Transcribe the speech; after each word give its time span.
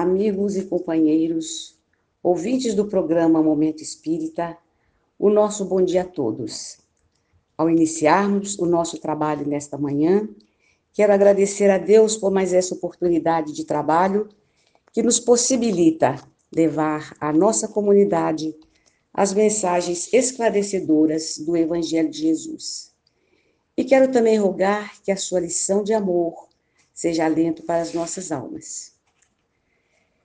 amigos 0.00 0.56
e 0.56 0.64
companheiros, 0.64 1.78
ouvintes 2.22 2.74
do 2.74 2.86
programa 2.86 3.42
Momento 3.42 3.82
Espírita, 3.82 4.56
o 5.18 5.28
nosso 5.28 5.64
bom 5.66 5.82
dia 5.82 6.02
a 6.02 6.06
todos. 6.06 6.78
Ao 7.56 7.68
iniciarmos 7.68 8.58
o 8.58 8.64
nosso 8.64 8.98
trabalho 8.98 9.46
nesta 9.46 9.76
manhã, 9.76 10.26
quero 10.94 11.12
agradecer 11.12 11.70
a 11.70 11.76
Deus 11.76 12.16
por 12.16 12.30
mais 12.30 12.54
essa 12.54 12.74
oportunidade 12.74 13.52
de 13.52 13.64
trabalho 13.64 14.28
que 14.90 15.02
nos 15.02 15.20
possibilita 15.20 16.16
levar 16.54 17.14
à 17.20 17.30
nossa 17.30 17.68
comunidade 17.68 18.56
as 19.12 19.34
mensagens 19.34 20.10
esclarecedoras 20.12 21.36
do 21.36 21.54
Evangelho 21.56 22.08
de 22.08 22.20
Jesus. 22.20 22.90
E 23.76 23.84
quero 23.84 24.10
também 24.10 24.38
rogar 24.38 24.98
que 25.02 25.12
a 25.12 25.16
sua 25.16 25.40
lição 25.40 25.84
de 25.84 25.92
amor 25.92 26.48
seja 26.94 27.26
alento 27.26 27.62
para 27.64 27.82
as 27.82 27.92
nossas 27.92 28.32
almas. 28.32 28.98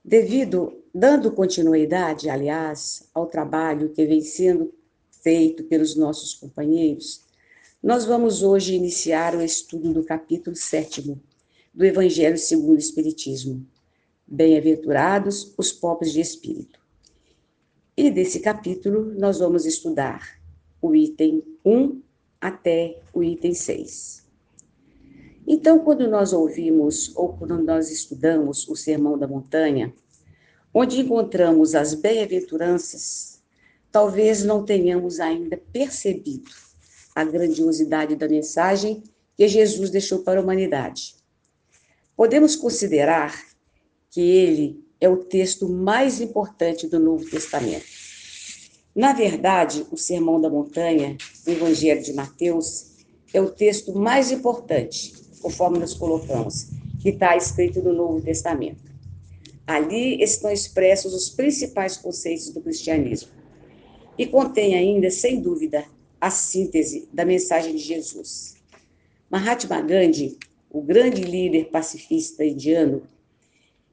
Devido, 0.07 0.83
dando 0.93 1.31
continuidade, 1.31 2.29
aliás, 2.29 3.09
ao 3.11 3.25
trabalho 3.25 3.89
que 3.89 4.05
vem 4.05 4.21
sendo 4.21 4.71
feito 5.09 5.63
pelos 5.63 5.95
nossos 5.95 6.35
companheiros, 6.35 7.25
nós 7.81 8.05
vamos 8.05 8.43
hoje 8.43 8.75
iniciar 8.75 9.35
o 9.35 9.41
estudo 9.41 9.91
do 9.91 10.03
capítulo 10.03 10.55
7 10.55 11.19
do 11.73 11.83
Evangelho 11.83 12.37
segundo 12.37 12.75
o 12.75 12.79
Espiritismo. 12.79 13.65
Bem-aventurados 14.27 15.51
os 15.57 15.71
pobres 15.71 16.13
de 16.13 16.21
espírito. 16.21 16.79
E 17.97 18.11
desse 18.11 18.41
capítulo 18.41 19.11
nós 19.17 19.39
vamos 19.39 19.65
estudar 19.65 20.39
o 20.79 20.95
item 20.95 21.43
1 21.65 21.99
até 22.39 23.01
o 23.11 23.23
item 23.23 23.55
6. 23.55 24.23
Então, 25.47 25.79
quando 25.79 26.09
nós 26.09 26.33
ouvimos 26.33 27.15
ou 27.15 27.33
quando 27.37 27.57
nós 27.61 27.91
estudamos 27.91 28.67
o 28.67 28.75
Sermão 28.75 29.17
da 29.17 29.27
Montanha, 29.27 29.93
onde 30.73 30.99
encontramos 30.99 31.75
as 31.75 31.93
bem-aventuranças, 31.93 33.41
talvez 33.91 34.43
não 34.43 34.65
tenhamos 34.65 35.19
ainda 35.19 35.55
percebido 35.71 36.51
a 37.13 37.23
grandiosidade 37.23 38.15
da 38.15 38.27
mensagem 38.27 39.03
que 39.37 39.47
Jesus 39.47 39.89
deixou 39.89 40.19
para 40.19 40.39
a 40.39 40.43
humanidade. 40.43 41.15
Podemos 42.15 42.55
considerar 42.55 43.39
que 44.09 44.21
ele 44.21 44.83
é 44.99 45.07
o 45.07 45.17
texto 45.17 45.69
mais 45.69 46.19
importante 46.21 46.87
do 46.87 46.99
Novo 46.99 47.29
Testamento. 47.29 47.85
Na 48.95 49.13
verdade, 49.13 49.85
o 49.91 49.97
Sermão 49.97 50.39
da 50.39 50.49
Montanha, 50.49 51.17
o 51.45 51.49
Evangelho 51.49 52.01
de 52.01 52.13
Mateus, 52.13 52.95
é 53.33 53.41
o 53.41 53.49
texto 53.49 53.93
mais 53.93 54.31
importante, 54.31 55.24
conforme 55.45 55.77
nós 55.77 55.93
colocamos, 55.93 56.69
que 56.99 57.09
está 57.09 57.37
escrito 57.37 57.79
no 57.79 57.93
Novo 57.93 58.19
Testamento. 58.19 58.91
Ali 59.67 60.19
estão 60.23 60.49
expressos 60.49 61.13
os 61.13 61.29
principais 61.29 61.97
conceitos 61.97 62.49
do 62.49 62.61
cristianismo 62.61 63.29
e 64.17 64.25
contém 64.25 64.73
ainda, 64.73 65.11
sem 65.11 65.39
dúvida, 65.39 65.85
a 66.19 66.31
síntese 66.31 67.07
da 67.13 67.23
mensagem 67.23 67.75
de 67.75 67.83
Jesus. 67.83 68.55
Mahatma 69.29 69.81
Gandhi, 69.81 70.35
o 70.67 70.81
grande 70.81 71.21
líder 71.21 71.65
pacifista 71.65 72.43
indiano, 72.43 73.03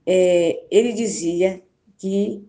é, 0.07 0.65
ele 0.71 0.95
dizia 0.95 1.63
que 1.99 2.43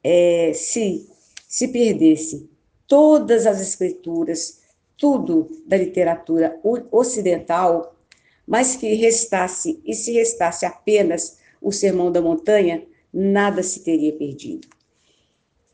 é, 0.00 0.52
se 0.54 1.08
se 1.48 1.66
perdesse 1.66 2.48
todas 2.86 3.46
as 3.46 3.60
escrituras, 3.60 4.60
tudo 4.96 5.50
da 5.66 5.76
literatura 5.76 6.56
ocidental, 6.92 7.93
mas 8.46 8.76
que 8.76 8.94
restasse, 8.94 9.80
e 9.84 9.94
se 9.94 10.12
restasse 10.12 10.66
apenas 10.66 11.38
o 11.60 11.72
Sermão 11.72 12.12
da 12.12 12.20
Montanha, 12.20 12.82
nada 13.12 13.62
se 13.62 13.80
teria 13.82 14.12
perdido. 14.12 14.68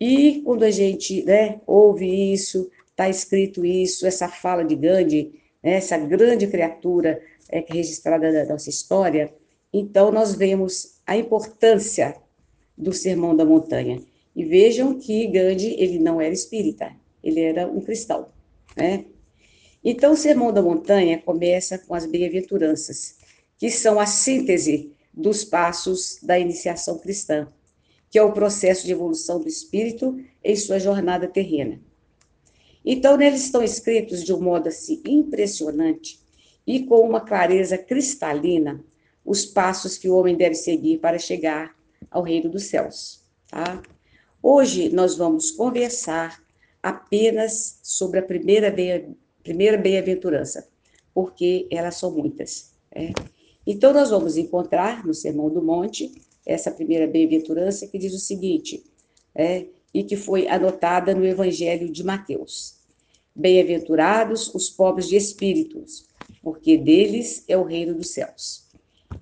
E 0.01 0.41
quando 0.43 0.63
a 0.63 0.71
gente 0.71 1.23
né, 1.25 1.61
ouve 1.67 2.33
isso, 2.33 2.71
está 2.91 3.09
escrito 3.09 3.65
isso, 3.65 4.07
essa 4.07 4.29
fala 4.29 4.65
de 4.65 4.75
Gandhi, 4.75 5.41
né, 5.63 5.73
essa 5.75 5.99
grande 5.99 6.47
criatura 6.47 7.21
é, 7.49 7.65
registrada 7.69 8.33
da 8.33 8.45
nossa 8.47 8.71
história, 8.71 9.33
então 9.73 10.11
nós 10.11 10.35
vemos 10.35 11.01
a 11.07 11.17
importância 11.17 12.17
do 12.77 12.93
Sermão 12.93 13.37
da 13.37 13.45
Montanha. 13.45 14.01
E 14.35 14.45
vejam 14.45 14.99
que 14.99 15.27
Gandhi, 15.27 15.75
ele 15.79 15.99
não 15.99 16.21
era 16.21 16.33
espírita, 16.33 16.93
ele 17.23 17.41
era 17.41 17.67
um 17.67 17.81
cristão, 17.81 18.27
né? 18.77 19.05
Então, 19.83 20.13
o 20.13 20.17
Sermão 20.17 20.53
da 20.53 20.61
Montanha 20.61 21.19
começa 21.19 21.79
com 21.79 21.95
as 21.95 22.05
bem-aventuranças, 22.07 23.17
que 23.59 23.71
são 23.71 23.99
a 23.99 24.07
síntese 24.07 24.93
dos 25.13 25.45
passos 25.45 26.19
da 26.23 26.39
iniciação 26.39 26.99
cristã, 26.99 27.49
que 28.11 28.19
é 28.19 28.23
o 28.23 28.33
processo 28.33 28.85
de 28.85 28.93
evolução 28.93 29.41
do 29.41 29.49
espírito 29.49 30.19
em 30.45 30.57
sua 30.57 30.79
jornada 30.79 31.27
terrena. 31.27 31.81
Então, 32.85 33.17
neles 33.17 33.45
estão 33.45 33.63
escritos 33.63 34.25
de 34.25 34.33
um 34.33 34.41
modo 34.41 34.69
assim 34.69 35.03
impressionante 35.07 36.21
e 36.67 36.85
com 36.85 37.01
uma 37.01 37.21
clareza 37.21 37.77
cristalina 37.77 38.85
os 39.25 39.45
passos 39.45 39.99
que 39.99 40.09
o 40.09 40.17
homem 40.17 40.37
deve 40.37 40.55
seguir 40.55 40.99
para 40.99 41.19
chegar 41.19 41.75
ao 42.11 42.23
reino 42.23 42.49
dos 42.49 42.65
céus. 42.65 43.23
Tá? 43.49 43.83
Hoje 44.43 44.89
nós 44.89 45.17
vamos 45.17 45.51
conversar 45.51 46.43
apenas 46.83 47.79
sobre 47.83 48.19
a 48.19 48.23
primeira 48.23 48.71
bem, 48.71 49.17
primeira 49.43 49.77
bem-aventurança, 49.77 50.69
porque 51.15 51.67
elas 51.71 51.97
são 51.97 52.11
muitas. 52.11 52.73
Né? 52.95 53.13
Então 53.67 53.93
nós 53.93 54.11
vamos 54.11 54.37
encontrar 54.37 55.07
no 55.07 55.15
Sermão 55.15 55.51
do 55.51 55.63
Monte 55.63 56.13
essa 56.45 56.71
primeira 56.71 57.07
bem-aventurança 57.07 57.87
que 57.87 57.99
diz 57.99 58.15
o 58.15 58.19
seguinte, 58.19 58.83
é, 59.35 59.67
e 59.93 60.03
que 60.03 60.17
foi 60.17 60.49
anotada 60.49 61.15
no 61.15 61.25
Evangelho 61.25 61.91
de 61.91 62.03
Mateus. 62.05 62.77
Bem-aventurados 63.35 64.53
os 64.55 64.69
pobres 64.71 65.09
de 65.09 65.17
espíritos, 65.17 66.07
porque 66.43 66.77
deles 66.77 67.45
é 67.49 67.57
o 67.57 67.65
reino 67.65 67.95
dos 67.95 68.11
céus. 68.11 68.67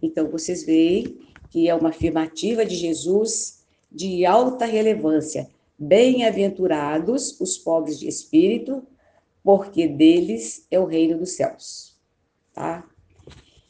Então, 0.02 0.28
vocês 0.28 0.64
veem 0.64 1.18
que 1.50 1.68
é 1.68 1.74
uma 1.74 1.88
afirmativa 1.90 2.64
de 2.64 2.74
Jesus 2.74 3.64
de 3.90 4.24
alta 4.24 4.66
relevância. 4.66 5.48
Bem-aventurados 5.78 7.40
os 7.40 7.56
pobres 7.56 7.98
de 7.98 8.08
espírito, 8.08 8.82
porque 9.42 9.86
deles 9.86 10.66
é 10.70 10.78
o 10.78 10.84
reino 10.84 11.18
dos 11.18 11.32
céus. 11.32 11.96
Tá? 12.52 12.84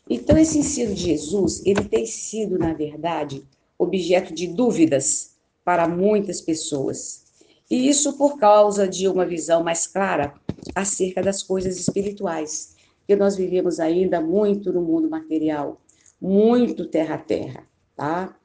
Então, 0.08 0.36
esse 0.38 0.58
ensino 0.58 0.94
de 0.94 1.02
Jesus, 1.02 1.64
ele 1.66 1.84
tem 1.84 2.06
sido, 2.06 2.58
na 2.58 2.72
verdade, 2.72 3.44
objeto 3.78 4.32
de 4.34 4.46
dúvidas 4.46 5.36
para 5.64 5.86
muitas 5.86 6.40
pessoas. 6.40 7.24
E 7.70 7.88
isso 7.88 8.16
por 8.16 8.38
causa 8.38 8.88
de 8.88 9.06
uma 9.06 9.26
visão 9.26 9.62
mais 9.62 9.86
clara 9.86 10.34
acerca 10.74 11.22
das 11.22 11.42
coisas 11.42 11.78
espirituais, 11.78 12.74
que 13.06 13.14
nós 13.14 13.36
vivemos 13.36 13.78
ainda 13.78 14.20
muito 14.20 14.72
no 14.72 14.80
mundo 14.80 15.08
material 15.08 15.78
muito 16.20 16.86
terra 16.86 17.14
a 17.14 17.18
terra, 17.18 17.64
tá? 17.96 18.36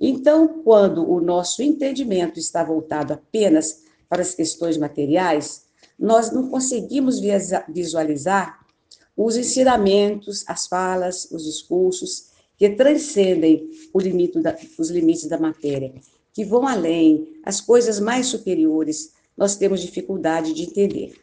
Então, 0.00 0.62
quando 0.62 1.08
o 1.08 1.20
nosso 1.20 1.62
entendimento 1.62 2.38
está 2.38 2.62
voltado 2.62 3.12
apenas 3.12 3.82
para 4.08 4.22
as 4.22 4.34
questões 4.34 4.76
materiais, 4.76 5.66
nós 5.98 6.30
não 6.30 6.48
conseguimos 6.48 7.20
visualizar 7.68 8.64
os 9.16 9.36
ensinamentos, 9.36 10.44
as 10.46 10.66
falas, 10.66 11.28
os 11.32 11.44
discursos 11.44 12.28
que 12.56 12.70
transcendem 12.70 13.68
limite 13.96 14.40
da, 14.40 14.56
os 14.78 14.90
limites 14.90 15.26
da 15.26 15.38
matéria, 15.38 15.92
que 16.32 16.44
vão 16.44 16.66
além, 16.66 17.40
as 17.44 17.60
coisas 17.60 17.98
mais 17.98 18.26
superiores, 18.26 19.12
nós 19.36 19.56
temos 19.56 19.80
dificuldade 19.80 20.52
de 20.52 20.64
entender. 20.64 21.14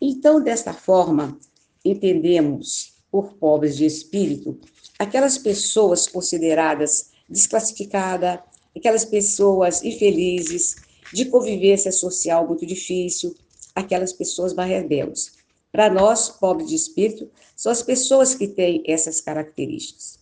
Então, 0.00 0.42
desta 0.42 0.72
forma, 0.72 1.38
entendemos 1.84 2.94
por 3.10 3.34
pobres 3.34 3.76
de 3.76 3.84
espírito 3.84 4.58
aquelas 4.98 5.36
pessoas 5.36 6.06
consideradas 6.06 7.10
desclassificadas, 7.28 8.38
aquelas 8.76 9.04
pessoas 9.04 9.82
infelizes, 9.82 10.76
de 11.12 11.24
convivência 11.24 11.90
social 11.90 12.46
muito 12.46 12.64
difícil, 12.64 13.34
aquelas 13.74 14.12
pessoas 14.12 14.54
mais 14.54 14.70
rebeldes. 14.70 15.38
Para 15.72 15.88
nós, 15.88 16.28
pobres 16.28 16.68
de 16.68 16.74
espírito, 16.74 17.30
são 17.54 17.70
as 17.70 17.82
pessoas 17.82 18.34
que 18.34 18.48
têm 18.48 18.82
essas 18.86 19.20
características. 19.20 20.18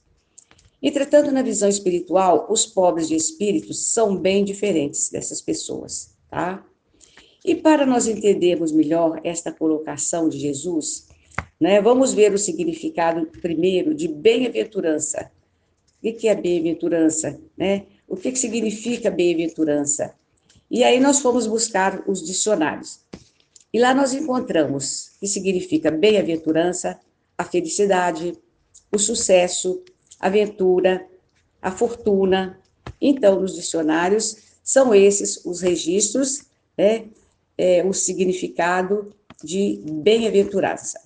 Entretanto, 0.83 1.33
na 1.33 1.43
visão 1.43 1.69
espiritual, 1.69 2.47
os 2.51 2.67
pobres 2.67 3.09
de 3.09 3.17
espírito 3.17 3.75
são 3.75 4.17
bem 4.17 4.45
diferentes 4.45 5.09
dessas 5.11 5.41
pessoas, 5.41 6.11
tá? 6.31 6.65
E 7.45 7.55
para 7.55 7.87
nós 7.87 8.07
entendermos 8.07 8.71
melhor 8.71 9.21
esta 9.25 9.51
colocação 9.51 10.29
de 10.29 10.39
Jesus, 10.39 11.09
né? 11.61 11.81
Vamos 11.81 12.13
ver 12.13 12.33
o 12.33 12.39
significado 12.39 13.27
primeiro 13.41 13.95
de 13.95 14.07
bem-aventurança. 14.07 15.31
O 16.03 16.13
que 16.13 16.29
é 16.29 16.35
bem-aventurança? 16.35 17.41
Né? 17.57 17.87
O 18.07 18.17
que 18.17 18.35
significa 18.37 19.11
bem-aventurança? 19.11 20.15
E 20.71 20.85
aí 20.85 21.01
nós 21.01 21.19
fomos 21.21 21.47
buscar 21.47 22.05
os 22.07 22.25
dicionários. 22.25 23.01
E 23.73 23.79
lá 23.79 23.95
nós 23.95 24.15
encontramos 24.15 25.11
que 25.21 25.27
significa 25.27 25.91
bem-aventurança, 25.91 26.99
a 27.37 27.45
felicidade, 27.45 28.33
o 28.91 28.99
sucesso, 28.99 29.83
a 30.19 30.27
aventura, 30.27 31.07
a 31.61 31.71
fortuna, 31.71 32.59
Então, 33.01 33.41
nos 33.41 33.55
dicionários, 33.55 34.37
são 34.65 34.95
esses 34.95 35.45
os 35.45 35.61
registros, 35.61 36.45
né, 36.77 37.07
é, 37.57 37.85
o 37.85 37.93
significado 37.93 39.15
de 39.43 39.83
bem-aventurança. 39.85 41.01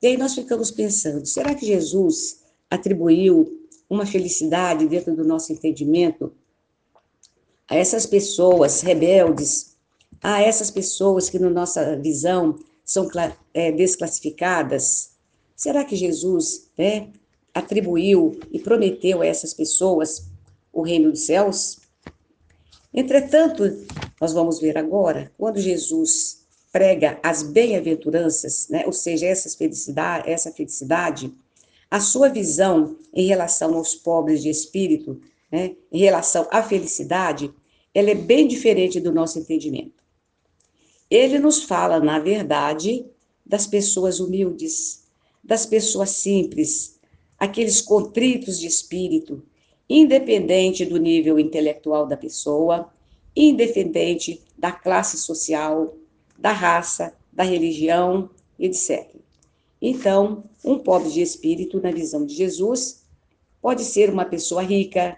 E 0.00 0.06
aí 0.06 0.16
nós 0.16 0.34
ficamos 0.34 0.70
pensando, 0.70 1.26
será 1.26 1.54
que 1.54 1.66
Jesus 1.66 2.40
atribuiu 2.70 3.66
uma 3.90 4.06
felicidade 4.06 4.86
dentro 4.86 5.16
do 5.16 5.24
nosso 5.24 5.52
entendimento 5.52 6.32
a 7.68 7.74
essas 7.74 8.06
pessoas 8.06 8.80
rebeldes, 8.80 9.76
a 10.22 10.42
essas 10.42 10.70
pessoas 10.70 11.28
que, 11.30 11.38
na 11.38 11.50
nossa 11.50 11.96
visão, 11.96 12.58
são 12.84 13.08
é, 13.52 13.70
desclassificadas? 13.72 15.10
Será 15.54 15.84
que 15.84 15.96
Jesus 15.96 16.70
né, 16.76 17.10
atribuiu 17.54 18.38
e 18.50 18.58
prometeu 18.58 19.22
a 19.22 19.26
essas 19.26 19.52
pessoas 19.52 20.26
o 20.72 20.82
reino 20.82 21.10
dos 21.10 21.26
céus? 21.26 21.78
Entretanto, 22.92 23.64
nós 24.20 24.32
vamos 24.32 24.60
ver 24.60 24.78
agora, 24.78 25.30
quando 25.36 25.60
Jesus 25.60 26.46
prega 26.72 27.18
as 27.22 27.42
bem-aventuranças, 27.42 28.68
né, 28.68 28.84
ou 28.86 28.92
seja, 28.92 29.26
essa 29.26 29.48
felicidade, 29.56 30.30
essa 30.30 30.52
felicidade, 30.52 31.32
a 31.90 32.00
sua 32.00 32.28
visão 32.28 32.96
em 33.12 33.26
relação 33.26 33.74
aos 33.74 33.94
pobres 33.94 34.42
de 34.42 34.50
espírito, 34.50 35.20
né, 35.50 35.74
em 35.90 35.98
relação 35.98 36.46
à 36.50 36.62
felicidade, 36.62 37.52
ela 37.94 38.10
é 38.10 38.14
bem 38.14 38.46
diferente 38.46 39.00
do 39.00 39.12
nosso 39.12 39.38
entendimento. 39.38 39.97
Ele 41.10 41.38
nos 41.38 41.62
fala, 41.62 42.00
na 42.00 42.18
verdade, 42.18 43.06
das 43.44 43.66
pessoas 43.66 44.20
humildes, 44.20 45.04
das 45.42 45.64
pessoas 45.64 46.10
simples, 46.10 46.98
aqueles 47.38 47.80
contritos 47.80 48.58
de 48.58 48.66
espírito, 48.66 49.42
independente 49.88 50.84
do 50.84 50.98
nível 50.98 51.38
intelectual 51.38 52.06
da 52.06 52.16
pessoa, 52.16 52.92
independente 53.34 54.42
da 54.56 54.70
classe 54.70 55.16
social, 55.16 55.96
da 56.38 56.52
raça, 56.52 57.14
da 57.32 57.42
religião, 57.42 58.28
etc. 58.58 59.14
Então, 59.80 60.44
um 60.64 60.78
pobre 60.78 61.10
de 61.10 61.22
espírito, 61.22 61.80
na 61.80 61.90
visão 61.90 62.26
de 62.26 62.34
Jesus, 62.34 63.04
pode 63.62 63.84
ser 63.84 64.10
uma 64.10 64.24
pessoa 64.24 64.62
rica, 64.62 65.16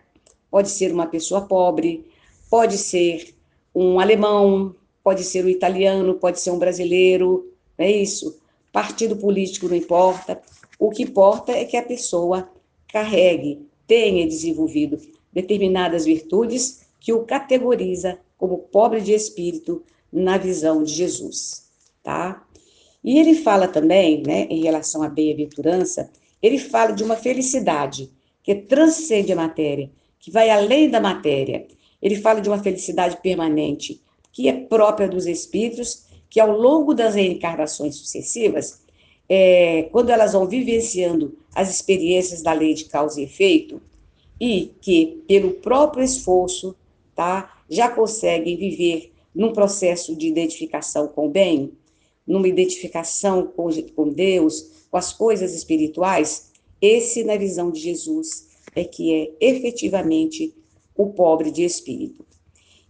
pode 0.50 0.68
ser 0.68 0.92
uma 0.92 1.06
pessoa 1.06 1.42
pobre, 1.42 2.06
pode 2.48 2.76
ser 2.76 3.34
um 3.74 3.98
alemão, 3.98 4.74
pode 5.02 5.24
ser 5.24 5.44
um 5.44 5.48
italiano, 5.48 6.14
pode 6.14 6.40
ser 6.40 6.50
um 6.50 6.58
brasileiro, 6.58 7.52
é 7.76 7.90
isso. 7.90 8.38
Partido 8.72 9.16
político 9.16 9.68
não 9.68 9.76
importa. 9.76 10.40
O 10.78 10.90
que 10.90 11.02
importa 11.02 11.52
é 11.52 11.64
que 11.64 11.76
a 11.76 11.82
pessoa 11.82 12.48
carregue, 12.92 13.66
tenha 13.86 14.26
desenvolvido 14.26 14.98
determinadas 15.32 16.04
virtudes 16.04 16.86
que 16.98 17.12
o 17.12 17.24
categoriza 17.24 18.18
como 18.36 18.58
pobre 18.58 19.00
de 19.00 19.12
espírito 19.12 19.82
na 20.12 20.38
visão 20.38 20.82
de 20.82 20.92
Jesus, 20.92 21.68
tá? 22.02 22.46
E 23.02 23.18
ele 23.18 23.34
fala 23.34 23.66
também, 23.66 24.22
né, 24.26 24.46
em 24.50 24.62
relação 24.62 25.02
à 25.02 25.08
bem-aventurança, 25.08 26.10
ele 26.42 26.58
fala 26.58 26.92
de 26.92 27.02
uma 27.02 27.16
felicidade 27.16 28.10
que 28.42 28.54
transcende 28.54 29.32
a 29.32 29.36
matéria, 29.36 29.90
que 30.18 30.30
vai 30.30 30.50
além 30.50 30.88
da 30.88 31.00
matéria. 31.00 31.66
Ele 32.00 32.16
fala 32.16 32.40
de 32.40 32.48
uma 32.48 32.62
felicidade 32.62 33.18
permanente, 33.22 34.00
que 34.32 34.48
é 34.48 34.52
própria 34.52 35.08
dos 35.08 35.26
espíritos, 35.26 36.04
que 36.28 36.40
ao 36.40 36.50
longo 36.50 36.94
das 36.94 37.14
reencarnações 37.14 37.96
sucessivas, 37.96 38.80
é, 39.28 39.84
quando 39.92 40.10
elas 40.10 40.32
vão 40.32 40.46
vivenciando 40.46 41.38
as 41.54 41.70
experiências 41.70 42.42
da 42.42 42.52
lei 42.52 42.74
de 42.74 42.84
causa 42.84 43.20
e 43.20 43.24
efeito, 43.24 43.80
e 44.40 44.72
que, 44.80 45.22
pelo 45.28 45.52
próprio 45.54 46.02
esforço, 46.02 46.74
tá, 47.14 47.62
já 47.68 47.88
conseguem 47.88 48.56
viver 48.56 49.12
num 49.34 49.52
processo 49.52 50.16
de 50.16 50.26
identificação 50.26 51.06
com 51.08 51.26
o 51.26 51.30
bem, 51.30 51.72
numa 52.26 52.48
identificação 52.48 53.46
com, 53.46 53.68
com 53.94 54.08
Deus, 54.08 54.86
com 54.90 54.96
as 54.96 55.12
coisas 55.12 55.54
espirituais, 55.54 56.50
esse, 56.80 57.22
na 57.22 57.36
visão 57.36 57.70
de 57.70 57.80
Jesus, 57.80 58.48
é 58.74 58.84
que 58.84 59.14
é 59.14 59.32
efetivamente 59.40 60.54
o 60.96 61.10
pobre 61.10 61.50
de 61.50 61.62
espírito. 61.62 62.24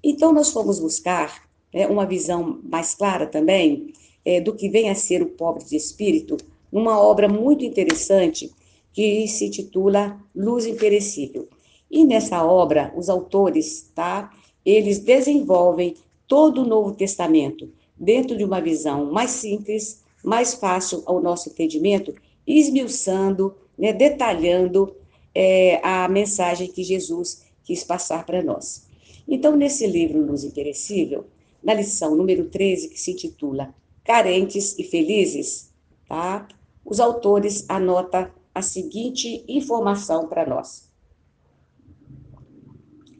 Então, 0.02 0.32
nós 0.32 0.50
fomos 0.50 0.80
buscar 0.80 1.48
né, 1.72 1.86
uma 1.86 2.06
visão 2.06 2.60
mais 2.62 2.94
clara 2.94 3.26
também 3.26 3.92
é, 4.24 4.40
do 4.40 4.54
que 4.54 4.68
vem 4.68 4.90
a 4.90 4.94
ser 4.94 5.22
o 5.22 5.30
pobre 5.30 5.64
de 5.64 5.76
espírito, 5.76 6.36
numa 6.70 7.00
obra 7.00 7.28
muito 7.28 7.64
interessante 7.64 8.52
que 8.92 9.26
se 9.28 9.46
intitula 9.46 10.18
Luz 10.34 10.66
Imperecível. 10.66 11.48
E 11.90 12.04
nessa 12.04 12.44
obra, 12.44 12.92
os 12.96 13.08
autores, 13.08 13.90
tá, 13.94 14.30
eles 14.64 14.98
desenvolvem 14.98 15.96
todo 16.26 16.62
o 16.62 16.66
Novo 16.66 16.92
Testamento, 16.92 17.68
dentro 17.98 18.36
de 18.36 18.44
uma 18.44 18.60
visão 18.60 19.10
mais 19.10 19.30
simples, 19.30 20.02
mais 20.24 20.54
fácil 20.54 21.02
ao 21.06 21.20
nosso 21.20 21.48
entendimento, 21.48 22.14
esmiuçando, 22.46 23.54
né, 23.76 23.92
detalhando 23.92 24.94
é, 25.34 25.80
a 25.82 26.08
mensagem 26.08 26.68
que 26.68 26.82
Jesus 26.82 27.42
quis 27.64 27.84
passar 27.84 28.24
para 28.24 28.42
nós. 28.42 28.89
Então, 29.30 29.54
nesse 29.56 29.86
livro 29.86 30.26
Luz 30.26 30.42
Imperecível, 30.42 31.26
na 31.62 31.72
lição 31.72 32.16
número 32.16 32.50
13, 32.50 32.88
que 32.88 33.00
se 33.00 33.12
intitula 33.12 33.72
Carentes 34.02 34.76
e 34.76 34.82
Felizes, 34.82 35.72
tá? 36.08 36.48
os 36.84 36.98
autores 36.98 37.64
anotam 37.68 38.28
a 38.52 38.60
seguinte 38.60 39.44
informação 39.46 40.26
para 40.26 40.44
nós. 40.44 40.90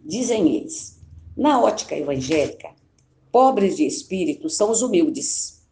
Dizem 0.04 0.56
eles, 0.56 0.98
na 1.36 1.62
ótica 1.62 1.96
evangélica, 1.96 2.74
Pobres 3.30 3.76
de 3.76 3.86
espírito 3.86 4.50
são 4.50 4.72
os 4.72 4.82
humildes. 4.82 5.62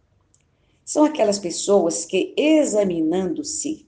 São 0.85 1.05
aquelas 1.05 1.41
pessoas 1.41 2.05
que, 2.05 2.33
examinando-se, 2.37 3.85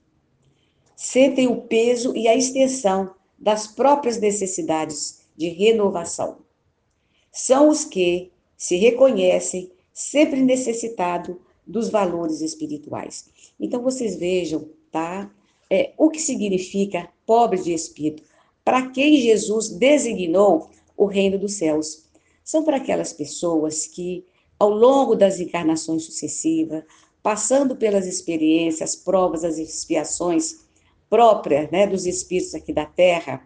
sentem 0.97 1.47
o 1.47 1.62
peso 1.62 2.14
e 2.17 2.26
a 2.26 2.35
extensão 2.35 3.14
das 3.38 3.69
próprias 3.69 4.19
necessidades 4.19 5.20
de 5.37 5.49
renovação. 5.49 6.38
São 7.32 7.69
os 7.69 7.85
que 7.85 8.31
se 8.56 8.77
reconhecem 8.77 9.71
sempre 9.93 10.41
necessitado 10.41 11.41
dos 11.67 11.88
valores 11.88 12.41
espirituais. 12.41 13.27
Então 13.59 13.82
vocês 13.82 14.17
vejam, 14.17 14.69
tá? 14.91 15.31
É, 15.71 15.93
o 15.97 16.11
que 16.11 16.21
significa 16.21 17.09
pobre 17.25 17.62
de 17.62 17.73
espírito? 17.73 18.23
Para 18.65 18.91
quem 18.91 19.17
Jesus 19.21 19.69
designou 19.69 20.69
o 20.97 21.06
reino 21.06 21.38
dos 21.38 21.55
céus 21.55 22.05
são 22.45 22.64
para 22.64 22.78
aquelas 22.78 23.12
pessoas 23.12 23.87
que, 23.87 24.25
ao 24.59 24.71
longo 24.71 25.14
das 25.14 25.38
encarnações 25.38 26.05
sucessivas, 26.05 26.83
passando 27.23 27.76
pelas 27.76 28.07
experiências, 28.07 28.97
provas, 28.97 29.45
as 29.45 29.59
expiações 29.59 30.59
próprias 31.09 31.71
né, 31.71 31.87
dos 31.87 32.07
espíritos 32.07 32.55
aqui 32.55 32.73
da 32.73 32.87
Terra, 32.87 33.43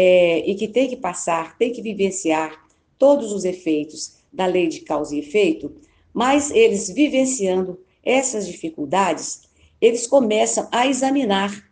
é, 0.00 0.48
e 0.48 0.54
que 0.54 0.68
tem 0.68 0.88
que 0.88 0.96
passar, 0.96 1.58
tem 1.58 1.72
que 1.72 1.82
vivenciar 1.82 2.64
todos 2.96 3.32
os 3.32 3.44
efeitos 3.44 4.18
da 4.32 4.46
lei 4.46 4.68
de 4.68 4.82
causa 4.82 5.16
e 5.16 5.18
efeito, 5.18 5.74
mas 6.14 6.52
eles 6.52 6.88
vivenciando 6.88 7.80
essas 8.04 8.46
dificuldades, 8.46 9.42
eles 9.80 10.06
começam 10.06 10.68
a 10.70 10.86
examinar 10.86 11.68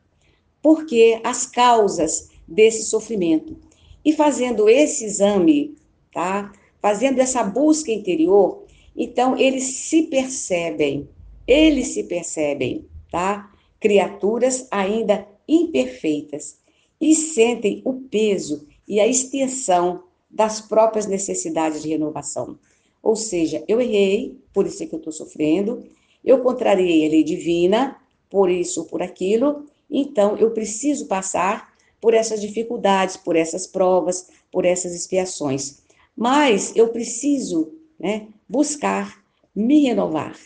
por 0.60 0.86
que 0.86 1.20
as 1.22 1.46
causas 1.46 2.30
desse 2.48 2.82
sofrimento. 2.86 3.56
E 4.04 4.12
fazendo 4.12 4.68
esse 4.68 5.04
exame, 5.04 5.76
tá? 6.12 6.50
fazendo 6.82 7.20
essa 7.20 7.44
busca 7.44 7.92
interior, 7.92 8.64
então 8.96 9.38
eles 9.38 9.62
se 9.62 10.02
percebem, 10.02 11.08
eles 11.46 11.88
se 11.88 12.02
percebem, 12.02 12.86
tá? 13.08 13.52
Criaturas 13.78 14.66
ainda 14.72 15.28
imperfeitas 15.46 16.65
e 17.00 17.14
sentem 17.14 17.82
o 17.84 17.94
peso 17.94 18.66
e 18.86 19.00
a 19.00 19.06
extensão 19.06 20.04
das 20.30 20.60
próprias 20.60 21.06
necessidades 21.06 21.82
de 21.82 21.88
renovação. 21.88 22.58
Ou 23.02 23.16
seja, 23.16 23.62
eu 23.68 23.80
errei, 23.80 24.38
por 24.52 24.66
isso 24.66 24.82
é 24.82 24.86
que 24.86 24.94
eu 24.94 24.98
estou 24.98 25.12
sofrendo, 25.12 25.84
eu 26.24 26.40
contrariei 26.42 27.06
a 27.06 27.10
lei 27.10 27.22
divina, 27.22 27.96
por 28.28 28.50
isso 28.50 28.80
ou 28.80 28.86
por 28.86 29.02
aquilo, 29.02 29.66
então 29.90 30.36
eu 30.36 30.50
preciso 30.50 31.06
passar 31.06 31.74
por 32.00 32.14
essas 32.14 32.40
dificuldades, 32.40 33.16
por 33.16 33.36
essas 33.36 33.66
provas, 33.66 34.28
por 34.50 34.64
essas 34.64 34.94
expiações. 34.94 35.82
Mas 36.16 36.74
eu 36.74 36.88
preciso 36.88 37.72
né, 37.98 38.28
buscar 38.48 39.24
me 39.54 39.80
renovar. 39.82 40.36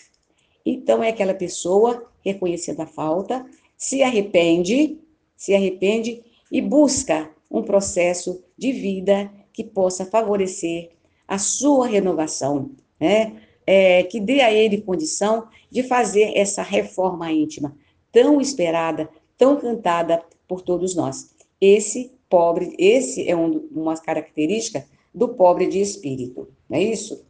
Então, 0.64 1.02
é 1.02 1.08
aquela 1.08 1.34
pessoa 1.34 2.06
reconhecendo 2.24 2.80
a 2.80 2.86
falta, 2.86 3.44
se 3.76 4.02
arrepende, 4.02 4.98
se 5.36 5.54
arrepende 5.54 6.22
e 6.50 6.60
busca 6.60 7.30
um 7.50 7.62
processo 7.62 8.42
de 8.56 8.72
vida 8.72 9.30
que 9.52 9.64
possa 9.64 10.04
favorecer 10.04 10.90
a 11.26 11.38
sua 11.38 11.86
renovação, 11.86 12.70
né? 12.98 13.40
É, 13.66 14.02
que 14.02 14.18
dê 14.18 14.40
a 14.40 14.52
ele 14.52 14.80
condição 14.80 15.46
de 15.70 15.82
fazer 15.82 16.32
essa 16.36 16.62
reforma 16.62 17.30
íntima 17.30 17.76
tão 18.10 18.40
esperada, 18.40 19.08
tão 19.38 19.56
cantada 19.56 20.24
por 20.48 20.62
todos 20.62 20.94
nós. 20.94 21.30
Esse 21.60 22.10
pobre, 22.28 22.74
esse 22.78 23.28
é 23.28 23.36
um, 23.36 23.68
uma 23.70 23.96
característica 23.96 24.84
do 25.14 25.28
pobre 25.28 25.66
de 25.66 25.80
espírito, 25.80 26.48
não 26.68 26.78
é 26.78 26.82
isso? 26.82 27.24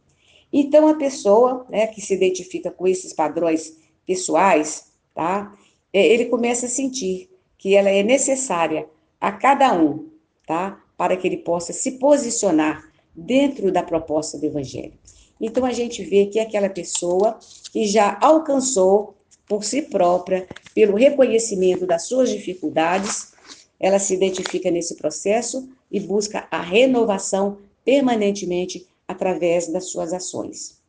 Então, 0.53 0.87
a 0.87 0.95
pessoa 0.95 1.65
né, 1.69 1.87
que 1.87 2.01
se 2.01 2.13
identifica 2.13 2.69
com 2.69 2.87
esses 2.87 3.13
padrões 3.13 3.77
pessoais, 4.05 4.91
tá? 5.13 5.55
É, 5.93 6.05
ele 6.05 6.25
começa 6.25 6.65
a 6.65 6.69
sentir 6.69 7.29
que 7.57 7.75
ela 7.75 7.89
é 7.89 8.03
necessária 8.03 8.87
a 9.21 9.31
cada 9.31 9.71
um, 9.73 10.09
tá? 10.47 10.81
Para 10.97 11.15
que 11.15 11.27
ele 11.27 11.37
possa 11.37 11.71
se 11.71 11.91
posicionar 11.93 12.91
dentro 13.15 13.71
da 13.71 13.83
proposta 13.83 14.37
do 14.37 14.45
Evangelho. 14.47 14.93
Então, 15.39 15.63
a 15.63 15.71
gente 15.71 16.03
vê 16.03 16.25
que 16.25 16.39
aquela 16.39 16.69
pessoa 16.69 17.37
que 17.71 17.85
já 17.85 18.17
alcançou 18.19 19.15
por 19.47 19.63
si 19.63 19.83
própria, 19.83 20.47
pelo 20.73 20.95
reconhecimento 20.95 21.85
das 21.85 22.03
suas 22.03 22.29
dificuldades, 22.29 23.33
ela 23.79 23.99
se 23.99 24.13
identifica 24.13 24.71
nesse 24.71 24.95
processo 24.95 25.69
e 25.91 25.99
busca 25.99 26.47
a 26.49 26.61
renovação 26.61 27.57
permanentemente 27.83 28.87
através 29.07 29.67
das 29.67 29.85
suas 29.85 30.13
ações. 30.13 30.80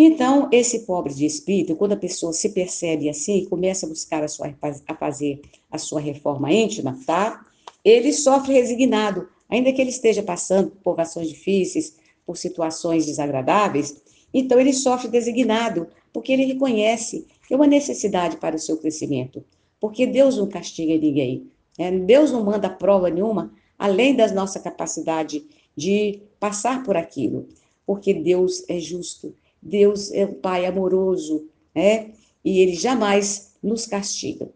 Então, 0.00 0.48
esse 0.52 0.86
pobre 0.86 1.12
de 1.12 1.26
espírito, 1.26 1.74
quando 1.74 1.92
a 1.92 1.96
pessoa 1.96 2.32
se 2.32 2.50
percebe 2.50 3.08
assim, 3.08 3.44
começa 3.46 3.84
a 3.84 3.88
buscar 3.88 4.22
a, 4.22 4.28
sua, 4.28 4.54
a 4.86 4.94
fazer 4.94 5.42
a 5.68 5.76
sua 5.76 6.00
reforma 6.00 6.52
íntima, 6.52 6.96
tá? 7.04 7.44
Ele 7.84 8.12
sofre 8.12 8.52
resignado, 8.52 9.28
ainda 9.48 9.72
que 9.72 9.80
ele 9.80 9.90
esteja 9.90 10.22
passando 10.22 10.70
por 10.70 10.82
provações 10.82 11.28
difíceis, 11.28 11.96
por 12.24 12.36
situações 12.36 13.06
desagradáveis, 13.06 14.00
então 14.32 14.60
ele 14.60 14.72
sofre 14.72 15.08
designado, 15.08 15.88
porque 16.12 16.32
ele 16.32 16.44
reconhece 16.44 17.26
que 17.48 17.54
é 17.54 17.56
uma 17.56 17.66
necessidade 17.66 18.36
para 18.36 18.54
o 18.54 18.58
seu 18.58 18.76
crescimento, 18.76 19.42
porque 19.80 20.06
Deus 20.06 20.36
não 20.36 20.46
castiga 20.46 20.96
ninguém, 20.96 21.50
né? 21.76 21.90
Deus 21.90 22.30
não 22.30 22.44
manda 22.44 22.70
prova 22.70 23.10
nenhuma, 23.10 23.52
além 23.76 24.14
da 24.14 24.28
nossa 24.32 24.60
capacidade 24.60 25.44
de 25.76 26.20
passar 26.38 26.84
por 26.84 26.96
aquilo, 26.96 27.48
porque 27.84 28.14
Deus 28.14 28.62
é 28.68 28.78
justo, 28.78 29.34
Deus 29.60 30.12
é 30.12 30.24
um 30.24 30.34
Pai 30.34 30.66
amoroso, 30.66 31.48
né? 31.74 32.12
E 32.44 32.60
Ele 32.60 32.74
jamais 32.74 33.54
nos 33.62 33.86
castiga. 33.86 34.48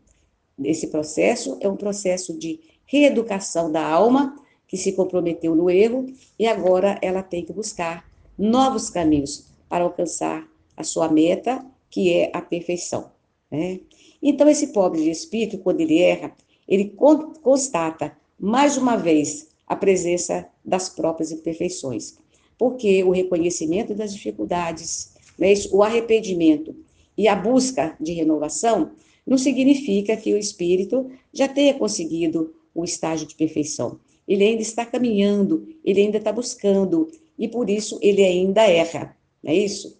Esse 0.62 0.88
processo 0.88 1.56
é 1.60 1.68
um 1.68 1.76
processo 1.76 2.36
de 2.38 2.60
reeducação 2.86 3.70
da 3.70 3.84
alma 3.84 4.36
que 4.68 4.76
se 4.76 4.92
comprometeu 4.92 5.54
no 5.54 5.68
erro 5.68 6.06
e 6.38 6.46
agora 6.46 6.98
ela 7.02 7.22
tem 7.22 7.44
que 7.44 7.52
buscar 7.52 8.08
novos 8.38 8.88
caminhos 8.88 9.46
para 9.68 9.84
alcançar 9.84 10.48
a 10.76 10.82
sua 10.82 11.08
meta, 11.08 11.64
que 11.90 12.12
é 12.12 12.30
a 12.32 12.40
perfeição. 12.40 13.10
Né? 13.50 13.80
Então, 14.22 14.48
esse 14.48 14.68
pobre 14.68 15.02
de 15.02 15.10
espírito, 15.10 15.58
quando 15.58 15.80
ele 15.80 15.98
erra, 16.00 16.34
ele 16.66 16.94
constata 17.42 18.16
mais 18.38 18.76
uma 18.76 18.96
vez 18.96 19.48
a 19.66 19.76
presença 19.76 20.48
das 20.64 20.88
próprias 20.88 21.32
imperfeições. 21.32 22.18
Porque 22.62 23.02
o 23.02 23.10
reconhecimento 23.10 23.92
das 23.92 24.14
dificuldades, 24.14 25.14
né, 25.36 25.52
o 25.72 25.82
arrependimento 25.82 26.76
e 27.18 27.26
a 27.26 27.34
busca 27.34 27.96
de 28.00 28.12
renovação 28.12 28.92
não 29.26 29.36
significa 29.36 30.16
que 30.16 30.32
o 30.32 30.38
espírito 30.38 31.10
já 31.32 31.48
tenha 31.48 31.74
conseguido 31.74 32.54
o 32.72 32.84
estágio 32.84 33.26
de 33.26 33.34
perfeição. 33.34 33.98
Ele 34.28 34.44
ainda 34.44 34.62
está 34.62 34.86
caminhando, 34.86 35.66
ele 35.84 36.02
ainda 36.02 36.18
está 36.18 36.30
buscando, 36.30 37.10
e 37.36 37.48
por 37.48 37.68
isso 37.68 37.98
ele 38.00 38.22
ainda 38.22 38.62
erra, 38.62 39.16
não 39.42 39.50
é 39.50 39.56
isso? 39.56 39.98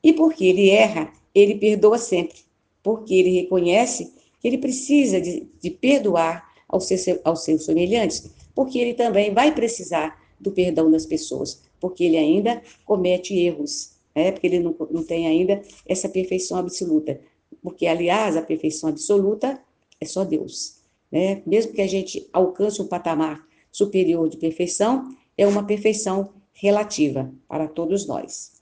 E 0.00 0.12
porque 0.12 0.44
ele 0.44 0.70
erra, 0.70 1.12
ele 1.34 1.56
perdoa 1.56 1.98
sempre, 1.98 2.38
porque 2.84 3.14
ele 3.14 3.30
reconhece 3.30 4.12
que 4.40 4.46
ele 4.46 4.58
precisa 4.58 5.20
de, 5.20 5.48
de 5.60 5.70
perdoar 5.72 6.46
aos 6.68 6.86
seus, 6.86 7.04
aos 7.24 7.42
seus 7.42 7.64
semelhantes, 7.64 8.30
porque 8.54 8.78
ele 8.78 8.94
também 8.94 9.34
vai 9.34 9.52
precisar 9.52 10.24
do 10.38 10.52
perdão 10.52 10.88
das 10.88 11.04
pessoas, 11.04 11.65
porque 11.86 12.02
ele 12.02 12.16
ainda 12.16 12.60
comete 12.84 13.32
erros, 13.38 13.92
né? 14.12 14.32
porque 14.32 14.48
ele 14.48 14.58
não, 14.58 14.74
não 14.90 15.04
tem 15.04 15.28
ainda 15.28 15.62
essa 15.86 16.08
perfeição 16.08 16.58
absoluta. 16.58 17.20
Porque, 17.62 17.86
aliás, 17.86 18.36
a 18.36 18.42
perfeição 18.42 18.88
absoluta 18.88 19.62
é 20.00 20.04
só 20.04 20.24
Deus. 20.24 20.78
Né? 21.12 21.42
Mesmo 21.46 21.72
que 21.72 21.80
a 21.80 21.86
gente 21.86 22.28
alcance 22.32 22.82
um 22.82 22.88
patamar 22.88 23.46
superior 23.70 24.28
de 24.28 24.36
perfeição, 24.36 25.14
é 25.38 25.46
uma 25.46 25.62
perfeição 25.62 26.32
relativa 26.52 27.32
para 27.46 27.68
todos 27.68 28.04
nós. 28.04 28.54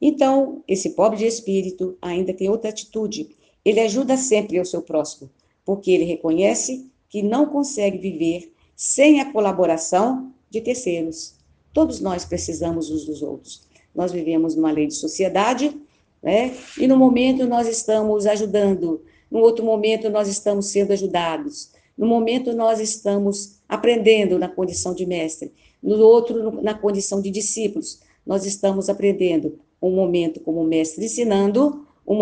Então, 0.00 0.64
esse 0.66 0.94
pobre 0.94 1.18
de 1.18 1.26
espírito 1.26 1.98
ainda 2.00 2.32
tem 2.32 2.48
outra 2.48 2.70
atitude. 2.70 3.36
Ele 3.62 3.80
ajuda 3.80 4.16
sempre 4.16 4.58
o 4.58 4.64
seu 4.64 4.80
próximo, 4.80 5.28
porque 5.62 5.90
ele 5.90 6.04
reconhece 6.04 6.90
que 7.10 7.20
não 7.22 7.44
consegue 7.44 7.98
viver 7.98 8.50
sem 8.74 9.20
a 9.20 9.30
colaboração 9.30 10.32
de 10.48 10.62
terceiros. 10.62 11.41
Todos 11.72 12.00
nós 12.00 12.24
precisamos 12.24 12.90
uns 12.90 13.04
dos 13.04 13.22
outros. 13.22 13.62
Nós 13.94 14.12
vivemos 14.12 14.54
numa 14.54 14.70
lei 14.70 14.86
de 14.86 14.94
sociedade, 14.94 15.74
né? 16.22 16.54
E 16.78 16.86
no 16.86 16.96
momento 16.96 17.46
nós 17.46 17.66
estamos 17.66 18.26
ajudando, 18.26 19.02
no 19.30 19.40
outro 19.40 19.64
momento 19.64 20.08
nós 20.08 20.28
estamos 20.28 20.66
sendo 20.66 20.92
ajudados, 20.92 21.72
no 21.96 22.06
momento 22.06 22.54
nós 22.54 22.80
estamos 22.80 23.56
aprendendo 23.68 24.38
na 24.38 24.48
condição 24.48 24.94
de 24.94 25.04
mestre, 25.04 25.52
no 25.82 25.98
outro 25.98 26.62
na 26.62 26.74
condição 26.74 27.20
de 27.20 27.30
discípulos. 27.30 28.00
Nós 28.24 28.46
estamos 28.46 28.88
aprendendo 28.88 29.58
um 29.80 29.90
momento 29.90 30.40
como 30.40 30.62
mestre 30.62 31.04
ensinando, 31.04 31.86
um 32.06 32.18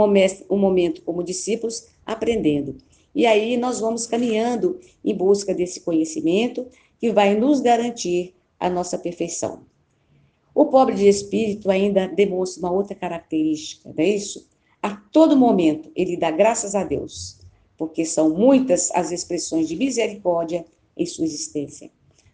um 0.50 0.58
momento 0.58 1.02
como 1.02 1.22
discípulos 1.22 1.88
aprendendo. 2.06 2.76
E 3.14 3.26
aí 3.26 3.56
nós 3.56 3.80
vamos 3.80 4.06
caminhando 4.06 4.78
em 5.04 5.14
busca 5.14 5.54
desse 5.54 5.80
conhecimento 5.80 6.66
que 6.98 7.10
vai 7.12 7.34
nos 7.34 7.60
garantir 7.60 8.34
a 8.60 8.70
nossa 8.70 8.98
perfeição. 8.98 9.62
O 10.54 10.66
pobre 10.66 10.94
de 10.94 11.08
espírito 11.08 11.70
ainda 11.70 12.06
demonstra 12.06 12.60
uma 12.60 12.72
outra 12.72 12.94
característica, 12.94 13.88
não 13.88 14.04
é 14.04 14.08
isso? 14.08 14.46
A 14.82 14.94
todo 14.94 15.36
momento 15.36 15.90
ele 15.96 16.16
dá 16.16 16.30
graças 16.30 16.74
a 16.74 16.84
Deus, 16.84 17.40
porque 17.76 18.04
são 18.04 18.30
muitas 18.30 18.90
as 18.92 19.10
expressões 19.10 19.66
de 19.66 19.74
misericórdia 19.74 20.64
em 20.96 21.06
sua 21.06 21.24
existência. 21.24 21.90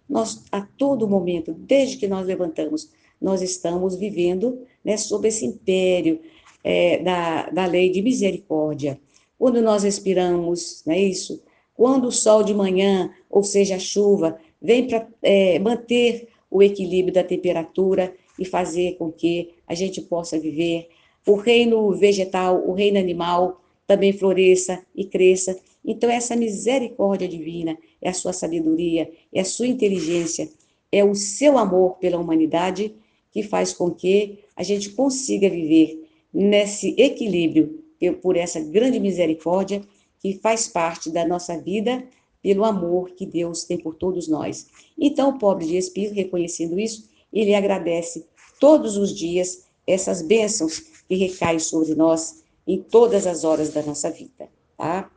Nós, 0.09 0.45
a 0.53 0.61
todo 0.61 1.09
momento, 1.09 1.55
desde 1.55 1.97
que 1.97 2.09
nós 2.09 2.27
levantamos, 2.27 2.91
nós 3.21 3.43
estamos 3.43 3.95
vivendo 3.95 4.61
né, 4.85 4.97
sob 4.97 5.29
esse 5.29 5.47
império 5.47 6.21
é, 6.63 6.99
da, 7.03 7.49
da 7.51 7.67
lei 7.67 7.91
de 7.91 8.03
misericórdia 8.03 9.01
quando 9.39 9.61
nós 9.61 9.83
respiramos, 9.83 10.83
não 10.87 10.95
é 10.95 11.01
isso? 11.01 11.43
Quando 11.75 12.09
o 12.09 12.13
sol 12.13 12.43
de 12.43 12.55
manhã, 12.55 13.11
ou 13.29 13.43
seja, 13.43 13.77
a 13.77 13.79
chuva, 13.79 14.39
vem 14.61 14.87
para 14.87 15.07
é, 15.23 15.59
manter 15.59 16.29
o 16.51 16.63
equilíbrio 16.63 17.13
da 17.13 17.25
temperatura 17.25 18.15
e 18.39 18.45
fazer 18.45 18.97
com 18.97 19.11
que 19.11 19.55
a 19.67 19.75
gente 19.75 20.01
possa 20.01 20.39
viver. 20.39 20.89
O 21.27 21.35
reino 21.35 21.93
vegetal, 21.93 22.63
o 22.67 22.73
reino 22.73 22.99
animal 22.99 23.61
também 23.87 24.13
floresça 24.13 24.83
e 24.95 25.05
cresça. 25.05 25.59
Então, 25.85 26.11
essa 26.11 26.35
misericórdia 26.35 27.29
divina 27.29 27.77
é 28.03 28.09
a 28.09 28.15
sua 28.15 28.33
sabedoria, 28.33 29.11
é 29.33 29.41
a 29.41 29.45
sua 29.45 29.67
inteligência, 29.67 30.49
é 30.91 31.05
o 31.05 31.15
seu 31.15 31.59
amor 31.59 31.97
pela 31.99 32.19
humanidade 32.19 32.95
que 33.31 33.43
faz 33.43 33.73
com 33.73 33.91
que 33.91 34.39
a 34.57 34.63
gente 34.63 34.91
consiga 34.91 35.49
viver 35.49 36.09
nesse 36.33 36.95
equilíbrio 36.99 37.85
por 38.23 38.37
essa 38.37 38.61
grande 38.61 38.99
misericórdia 38.99 39.83
que 40.21 40.35
faz 40.35 40.69
parte 40.69 41.11
da 41.11 41.27
nossa 41.27 41.59
vida, 41.59 42.05
pelo 42.47 42.65
amor 42.65 43.11
que 43.11 43.27
Deus 43.27 43.65
tem 43.65 43.77
por 43.77 43.97
todos 43.97 44.29
nós. 44.29 44.69
Então, 44.97 45.31
o 45.31 45.39
pobre 45.39 45.67
de 45.67 45.77
espírito, 45.77 46.15
reconhecendo 46.15 46.79
isso, 46.79 47.09
ele 47.33 47.53
agradece 47.53 48.25
todos 48.61 48.97
os 48.97 49.13
dias 49.13 49.65
essas 49.85 50.23
bênçãos 50.23 50.79
que 51.09 51.17
recaem 51.17 51.59
sobre 51.59 51.97
nós 51.97 52.45
em 52.65 52.81
todas 52.81 53.27
as 53.27 53.43
horas 53.43 53.71
da 53.71 53.83
nossa 53.83 54.09
vida, 54.13 54.49
tá? 54.79 55.11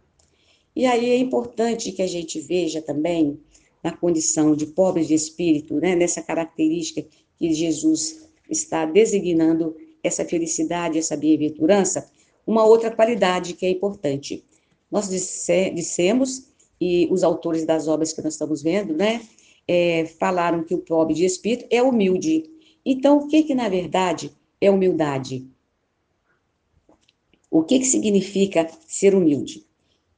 E 0.76 0.88
aí 0.88 1.12
é 1.12 1.18
importante 1.18 1.92
que 1.92 2.02
a 2.02 2.08
gente 2.08 2.42
veja 2.42 2.82
também 2.82 3.40
na 3.84 3.96
condição 3.96 4.56
de 4.56 4.66
pobre 4.66 5.06
de 5.06 5.14
espírito, 5.14 5.76
né, 5.76 5.96
nessa 5.96 6.24
característica 6.24 7.06
que 7.38 7.54
Jesus 7.54 8.28
está 8.50 8.88
designando 8.88 9.76
essa 10.02 10.26
felicidade, 10.26 10.98
essa 10.98 11.16
bem-aventurança, 11.16 12.10
uma 12.46 12.66
outra 12.66 12.90
qualidade 12.90 13.54
que 13.54 13.68
é 13.68 13.70
importante. 13.70 14.44
Nós 14.90 15.08
disse, 15.08 15.70
dissemos, 15.70 16.49
e 16.80 17.08
os 17.12 17.24
autores 17.24 17.66
das 17.66 17.88
obras 17.88 18.14
que 18.14 18.22
nós 18.22 18.34
estamos 18.34 18.62
vendo, 18.62 18.94
né, 18.94 19.22
é, 19.68 20.06
falaram 20.20 20.64
que 20.64 20.74
o 20.74 20.80
pobre 20.80 21.14
de 21.14 21.26
espírito 21.26 21.66
é 21.70 21.82
humilde. 21.82 22.50
Então, 22.86 23.18
o 23.18 23.28
que 23.28 23.44
que, 23.44 23.54
na 23.54 23.70
verdade, 23.70 24.32
é 24.60 24.72
humildade? 24.72 25.46
O 27.52 27.64
que 27.64 27.80
que 27.80 27.86
significa 27.86 28.68
ser 28.88 29.14
humilde? 29.14 29.66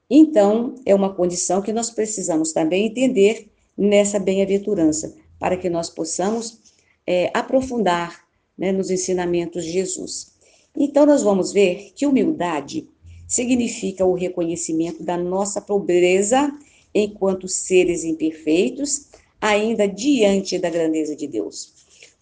Então, 0.10 0.76
é 0.86 0.94
uma 0.94 1.14
condição 1.14 1.62
que 1.62 1.74
nós 1.74 1.90
precisamos 1.90 2.52
também 2.52 2.86
entender 2.86 3.50
nessa 3.78 4.20
bem-aventurança, 4.20 5.16
para 5.40 5.58
que 5.58 5.70
nós 5.70 5.90
possamos 5.90 6.60
é, 7.08 7.32
aprofundar 7.34 8.24
né, 8.58 8.72
nos 8.72 8.90
ensinamentos 8.90 9.66
de 9.66 9.72
Jesus. 9.72 10.34
Então, 10.76 11.06
nós 11.06 11.24
vamos 11.24 11.52
ver 11.52 11.92
que 11.96 12.06
humildade 12.06 12.88
significa 13.32 14.06
o 14.06 14.14
reconhecimento 14.14 15.02
da 15.02 15.16
nossa 15.16 15.62
pobreza 15.62 16.54
enquanto 16.94 17.48
seres 17.48 18.04
imperfeitos, 18.04 19.08
ainda 19.40 19.88
diante 19.88 20.60
da 20.60 20.70
grandeza 20.70 21.16
de 21.16 21.28
Deus. 21.28 21.72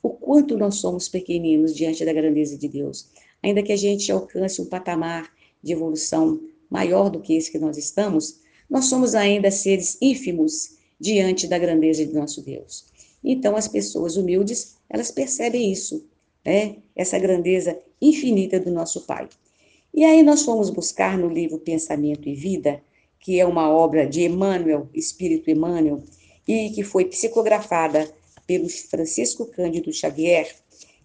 O 0.03 0.11
quanto 0.11 0.55
nós 0.55 0.75
somos 0.75 1.09
pequeninos 1.09 1.75
diante 1.75 2.05
da 2.05 2.13
grandeza 2.13 2.55
de 2.55 2.67
Deus. 2.67 3.07
Ainda 3.41 3.63
que 3.63 3.71
a 3.71 3.75
gente 3.75 4.11
alcance 4.11 4.61
um 4.61 4.65
patamar 4.65 5.33
de 5.63 5.73
evolução 5.73 6.39
maior 6.69 7.09
do 7.09 7.19
que 7.19 7.33
esse 7.33 7.51
que 7.51 7.57
nós 7.57 7.75
estamos, 7.75 8.41
nós 8.69 8.85
somos 8.85 9.15
ainda 9.15 9.49
seres 9.49 9.97
ínfimos 9.99 10.77
diante 10.99 11.47
da 11.47 11.57
grandeza 11.57 12.05
de 12.05 12.13
nosso 12.13 12.43
Deus. 12.43 12.85
Então, 13.23 13.55
as 13.55 13.67
pessoas 13.67 14.15
humildes, 14.15 14.75
elas 14.87 15.09
percebem 15.09 15.71
isso, 15.71 16.05
né? 16.45 16.75
Essa 16.95 17.17
grandeza 17.17 17.79
infinita 17.99 18.59
do 18.59 18.69
nosso 18.69 19.01
Pai. 19.01 19.27
E 19.93 20.05
aí 20.05 20.23
nós 20.23 20.43
fomos 20.43 20.69
buscar 20.69 21.17
no 21.17 21.27
livro 21.27 21.57
Pensamento 21.57 22.29
e 22.29 22.35
Vida, 22.35 22.81
que 23.19 23.39
é 23.39 23.45
uma 23.45 23.69
obra 23.69 24.07
de 24.07 24.23
Emmanuel, 24.23 24.87
Espírito 24.93 25.49
Emmanuel, 25.49 26.03
e 26.47 26.69
que 26.69 26.83
foi 26.83 27.05
psicografada 27.05 28.09
pelo 28.47 28.69
Francisco 28.69 29.45
Cândido 29.45 29.91
Xavier. 29.91 30.55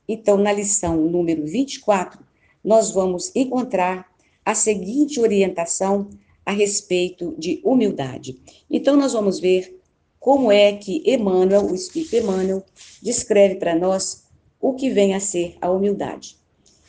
Então, 0.09 0.37
na 0.37 0.53
lição 0.53 0.97
número 0.97 1.45
24, 1.47 2.21
nós 2.62 2.91
vamos 2.91 3.31
encontrar 3.35 4.07
a 4.45 4.55
seguinte 4.55 5.21
orientação 5.21 6.09
a 6.45 6.53
respeito 6.53 7.35
de 7.38 7.61
humildade. 7.64 8.38
Então, 8.71 8.97
nós 8.97 9.12
vamos 9.12 9.41
ver 9.41 9.81
como 10.21 10.50
é 10.50 10.73
que 10.73 11.03
Emmanuel, 11.07 11.67
o 11.67 11.75
Espírito 11.75 12.17
Emmanuel, 12.17 12.64
descreve 13.03 13.57
para 13.57 13.75
nós 13.75 14.25
o 14.61 14.75
que 14.75 14.88
vem 14.88 15.14
a 15.14 15.21
ser 15.21 15.57
a 15.61 15.71
humildade. 15.71 16.38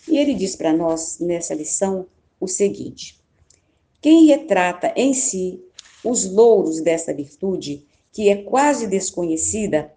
E 0.08 0.18
ele 0.18 0.34
diz 0.34 0.56
para 0.56 0.74
nós, 0.74 1.20
nessa 1.20 1.54
lição, 1.54 2.08
o 2.40 2.48
seguinte: 2.48 3.20
quem 4.02 4.28
retrata 4.28 4.94
em 4.96 5.14
si 5.14 5.62
os 6.04 6.30
louros 6.32 6.82
dessa 6.82 7.14
virtude, 7.14 7.86
que 8.12 8.30
é 8.30 8.36
quase 8.36 8.88
desconhecida, 8.88 9.92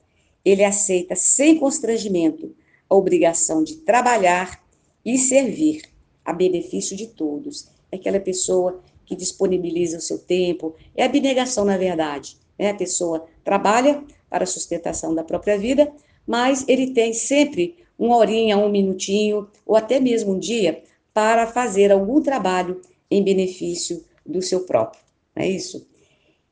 ele 0.45 0.65
aceita 0.65 1.15
sem 1.15 1.59
constrangimento 1.59 2.55
a 2.89 2.95
obrigação 2.95 3.63
de 3.63 3.77
trabalhar 3.77 4.65
e 5.05 5.19
servir 5.19 5.83
a 6.25 6.33
benefício 6.33 6.97
de 6.97 7.07
todos. 7.09 7.69
É 7.93 7.97
aquela 7.97 8.21
pessoa 8.21 8.83
que 9.05 9.15
disponibiliza 9.15 9.99
o 9.99 10.01
seu 10.01 10.19
tempo, 10.19 10.75
é 10.95 11.05
abnegação, 11.05 11.65
na 11.65 11.77
verdade. 11.77 12.37
Né? 12.59 12.71
A 12.71 12.75
pessoa 12.75 13.27
trabalha 13.45 14.03
para 14.29 14.45
a 14.45 14.47
sustentação 14.47 15.15
da 15.15 15.25
própria 15.25 15.59
vida, 15.59 15.91
mas 16.27 16.65
ele 16.69 16.93
tem 16.93 17.13
sempre 17.13 17.77
uma 17.99 18.17
horinha, 18.17 18.57
um 18.57 18.69
minutinho, 18.69 19.49
ou 19.67 19.75
até 19.75 19.99
mesmo 19.99 20.35
um 20.35 20.39
dia, 20.39 20.83
para 21.13 21.47
fazer 21.47 21.91
algum 21.91 22.23
trabalho 22.23 22.81
em 23.11 23.23
benefício 23.23 24.05
do 24.25 24.41
seu 24.41 24.61
próprio. 24.61 25.03
Não 25.35 25.43
é 25.43 25.49
isso? 25.49 25.87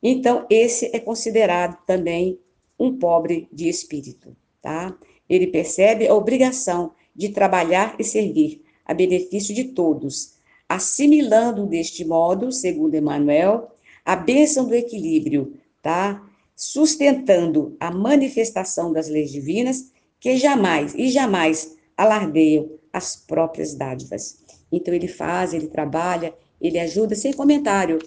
Então, 0.02 0.44
esse 0.50 0.90
é 0.94 0.98
considerado 0.98 1.78
também 1.86 2.38
um 2.78 2.98
pobre 2.98 3.48
de 3.52 3.68
espírito, 3.68 4.36
tá? 4.60 4.96
Ele 5.28 5.46
percebe 5.46 6.06
a 6.06 6.14
obrigação 6.14 6.92
de 7.14 7.30
trabalhar 7.30 7.96
e 7.98 8.04
servir 8.04 8.62
a 8.84 8.92
benefício 8.92 9.54
de 9.54 9.64
todos, 9.64 10.34
assimilando 10.68 11.66
deste 11.66 12.04
modo, 12.04 12.52
segundo 12.52 12.94
Emmanuel, 12.94 13.70
a 14.04 14.14
bênção 14.14 14.66
do 14.66 14.74
equilíbrio, 14.74 15.54
tá? 15.82 16.22
Sustentando 16.54 17.76
a 17.80 17.90
manifestação 17.90 18.92
das 18.92 19.08
leis 19.08 19.30
divinas 19.30 19.90
que 20.26 20.36
jamais 20.38 20.92
e 20.96 21.08
jamais 21.08 21.76
alardeiam 21.96 22.68
as 22.92 23.14
próprias 23.14 23.74
dádivas. 23.74 24.38
Então 24.72 24.92
ele 24.92 25.06
faz, 25.06 25.54
ele 25.54 25.68
trabalha, 25.68 26.34
ele 26.60 26.80
ajuda 26.80 27.14
sem 27.14 27.32
comentário, 27.32 28.00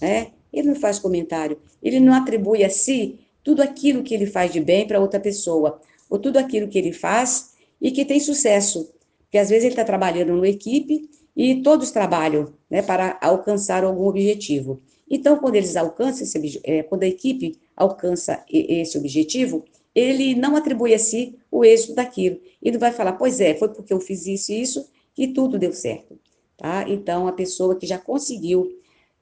né? 0.00 0.28
Ele 0.50 0.68
não 0.68 0.74
faz 0.74 0.98
comentário, 0.98 1.58
ele 1.82 2.00
não 2.00 2.14
atribui 2.14 2.64
a 2.64 2.70
si 2.70 3.18
tudo 3.44 3.60
aquilo 3.60 4.02
que 4.02 4.14
ele 4.14 4.24
faz 4.24 4.50
de 4.50 4.58
bem 4.58 4.86
para 4.86 4.98
outra 4.98 5.20
pessoa, 5.20 5.78
ou 6.08 6.18
tudo 6.18 6.38
aquilo 6.38 6.66
que 6.66 6.78
ele 6.78 6.94
faz 6.94 7.50
e 7.78 7.90
que 7.90 8.06
tem 8.06 8.20
sucesso. 8.20 8.90
Porque 9.24 9.36
às 9.36 9.50
vezes 9.50 9.64
ele 9.64 9.74
está 9.74 9.84
trabalhando 9.84 10.32
numa 10.32 10.48
equipe 10.48 11.10
e 11.36 11.56
todos 11.56 11.90
trabalham 11.90 12.54
né, 12.70 12.80
para 12.80 13.18
alcançar 13.20 13.84
algum 13.84 14.06
objetivo. 14.06 14.80
Então, 15.10 15.36
quando 15.36 15.56
eles 15.56 15.76
alcançam 15.76 16.22
esse, 16.22 16.58
é, 16.64 16.82
quando 16.84 17.02
a 17.02 17.06
equipe 17.06 17.60
alcança 17.76 18.42
esse 18.48 18.96
objetivo, 18.96 19.62
ele 19.96 20.34
não 20.34 20.54
atribui 20.54 20.92
a 20.92 20.98
si 20.98 21.38
o 21.50 21.64
êxito 21.64 21.94
daquilo. 21.94 22.38
Ele 22.62 22.76
vai 22.76 22.92
falar, 22.92 23.14
pois 23.14 23.40
é, 23.40 23.54
foi 23.54 23.70
porque 23.70 23.94
eu 23.94 23.98
fiz 23.98 24.26
isso 24.26 24.52
e 24.52 24.60
isso 24.60 24.86
que 25.14 25.28
tudo 25.28 25.58
deu 25.58 25.72
certo. 25.72 26.20
Tá? 26.54 26.86
Então, 26.86 27.26
a 27.26 27.32
pessoa 27.32 27.74
que 27.74 27.86
já 27.86 27.96
conseguiu 27.96 28.68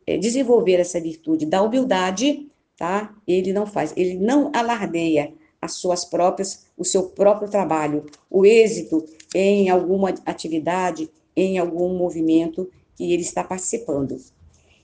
é, 0.05 0.19
desenvolver 0.19 0.81
essa 0.81 1.01
virtude 1.01 1.47
da 1.47 1.63
humildade, 1.63 2.49
tá? 2.77 3.15
ele 3.25 3.53
não 3.53 3.67
faz, 3.67 3.95
ele 3.97 4.17
não 4.17 4.51
alardeia 4.53 5.33
as 5.63 5.75
suas 5.75 6.05
próprias, 6.05 6.67
o 6.77 6.85
seu 6.85 7.05
próprio 7.05 7.49
trabalho, 7.49 8.05
o 8.29 8.45
êxito 8.45 9.05
em 9.33 9.71
alguma 9.71 10.13
atividade, 10.27 11.09
em 11.37 11.57
algum 11.57 11.97
movimento 11.97 12.69
que 12.97 13.13
ele 13.13 13.23
está 13.23 13.45
participando. 13.45 14.17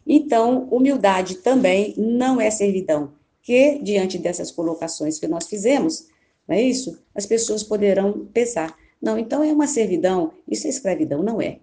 Então, 0.07 0.69
humildade 0.71 1.37
também 1.39 1.95
não 1.97 2.41
é 2.41 2.49
servidão, 2.51 3.13
que, 3.51 3.81
diante 3.83 4.17
dessas 4.17 4.53
colocações 4.53 5.19
que 5.19 5.27
nós 5.27 5.49
fizemos, 5.49 6.07
não 6.47 6.55
é 6.55 6.63
isso? 6.63 7.03
As 7.13 7.27
pessoas 7.27 7.65
poderão 7.65 8.29
pensar, 8.33 8.79
não, 9.03 9.19
então 9.19 9.43
é 9.43 9.53
uma 9.53 9.67
servidão, 9.67 10.33
isso 10.47 10.69
é 10.69 10.71
escravidão, 10.71 11.21
não 11.21 11.43
é. 11.43 11.59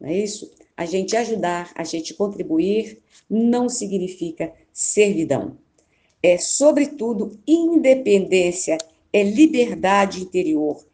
Não 0.00 0.08
é 0.08 0.18
isso? 0.18 0.50
A 0.76 0.84
gente 0.84 1.16
ajudar, 1.16 1.70
a 1.76 1.84
gente 1.84 2.12
contribuir, 2.12 2.98
não 3.30 3.68
significa 3.68 4.52
servidão. 4.72 5.56
É, 6.20 6.38
sobretudo, 6.38 7.38
independência, 7.46 8.76
é 9.12 9.22
liberdade 9.22 10.22
interior. 10.22 10.84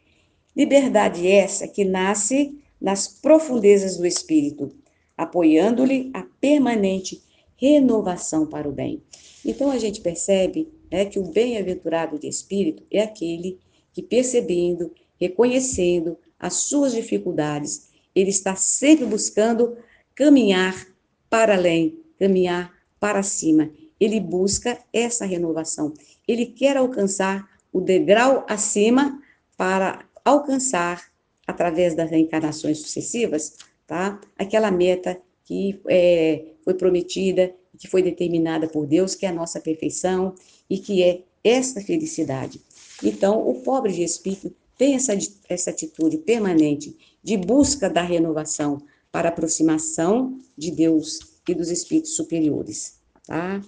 Liberdade 0.54 1.26
essa 1.26 1.66
que 1.66 1.86
nasce 1.86 2.54
nas 2.78 3.08
profundezas 3.08 3.96
do 3.96 4.06
espírito, 4.06 4.76
apoiando-lhe 5.16 6.10
a 6.12 6.22
permanente 6.38 7.22
renovação 7.60 8.46
para 8.46 8.68
o 8.68 8.72
bem. 8.72 9.02
Então 9.44 9.70
a 9.70 9.78
gente 9.78 10.00
percebe 10.00 10.68
né, 10.90 11.04
que 11.04 11.18
o 11.18 11.24
bem-aventurado 11.24 12.18
de 12.18 12.28
espírito 12.28 12.82
é 12.90 13.02
aquele 13.02 13.58
que, 13.92 14.02
percebendo, 14.02 14.92
reconhecendo 15.20 16.16
as 16.38 16.54
suas 16.54 16.92
dificuldades, 16.92 17.88
ele 18.14 18.30
está 18.30 18.54
sempre 18.54 19.04
buscando 19.04 19.76
caminhar 20.14 20.86
para 21.28 21.54
além, 21.54 21.98
caminhar 22.18 22.72
para 22.98 23.22
cima. 23.22 23.70
Ele 24.00 24.20
busca 24.20 24.78
essa 24.92 25.26
renovação. 25.26 25.92
Ele 26.26 26.46
quer 26.46 26.76
alcançar 26.76 27.48
o 27.72 27.80
degrau 27.80 28.44
acima 28.48 29.20
para 29.56 30.04
alcançar, 30.24 31.10
através 31.46 31.94
das 31.94 32.10
reencarnações 32.10 32.78
sucessivas, 32.78 33.56
tá? 33.86 34.20
aquela 34.36 34.70
meta 34.70 35.20
que 35.44 35.80
é, 35.88 36.44
foi 36.68 36.74
prometida, 36.74 37.54
que 37.78 37.88
foi 37.88 38.02
determinada 38.02 38.68
por 38.68 38.86
Deus, 38.86 39.14
que 39.14 39.24
é 39.24 39.30
a 39.30 39.32
nossa 39.32 39.58
perfeição 39.58 40.34
e 40.68 40.76
que 40.76 41.02
é 41.02 41.22
esta 41.42 41.80
felicidade. 41.80 42.60
Então, 43.02 43.48
o 43.48 43.62
pobre 43.62 43.90
de 43.90 44.02
espírito 44.02 44.54
tem 44.76 44.94
essa, 44.94 45.16
essa 45.48 45.70
atitude 45.70 46.18
permanente 46.18 46.94
de 47.22 47.38
busca 47.38 47.88
da 47.88 48.02
renovação 48.02 48.82
para 49.10 49.30
aproximação 49.30 50.38
de 50.58 50.70
Deus 50.70 51.20
e 51.48 51.54
dos 51.54 51.70
espíritos 51.70 52.14
superiores, 52.14 52.98
tá? 53.26 53.62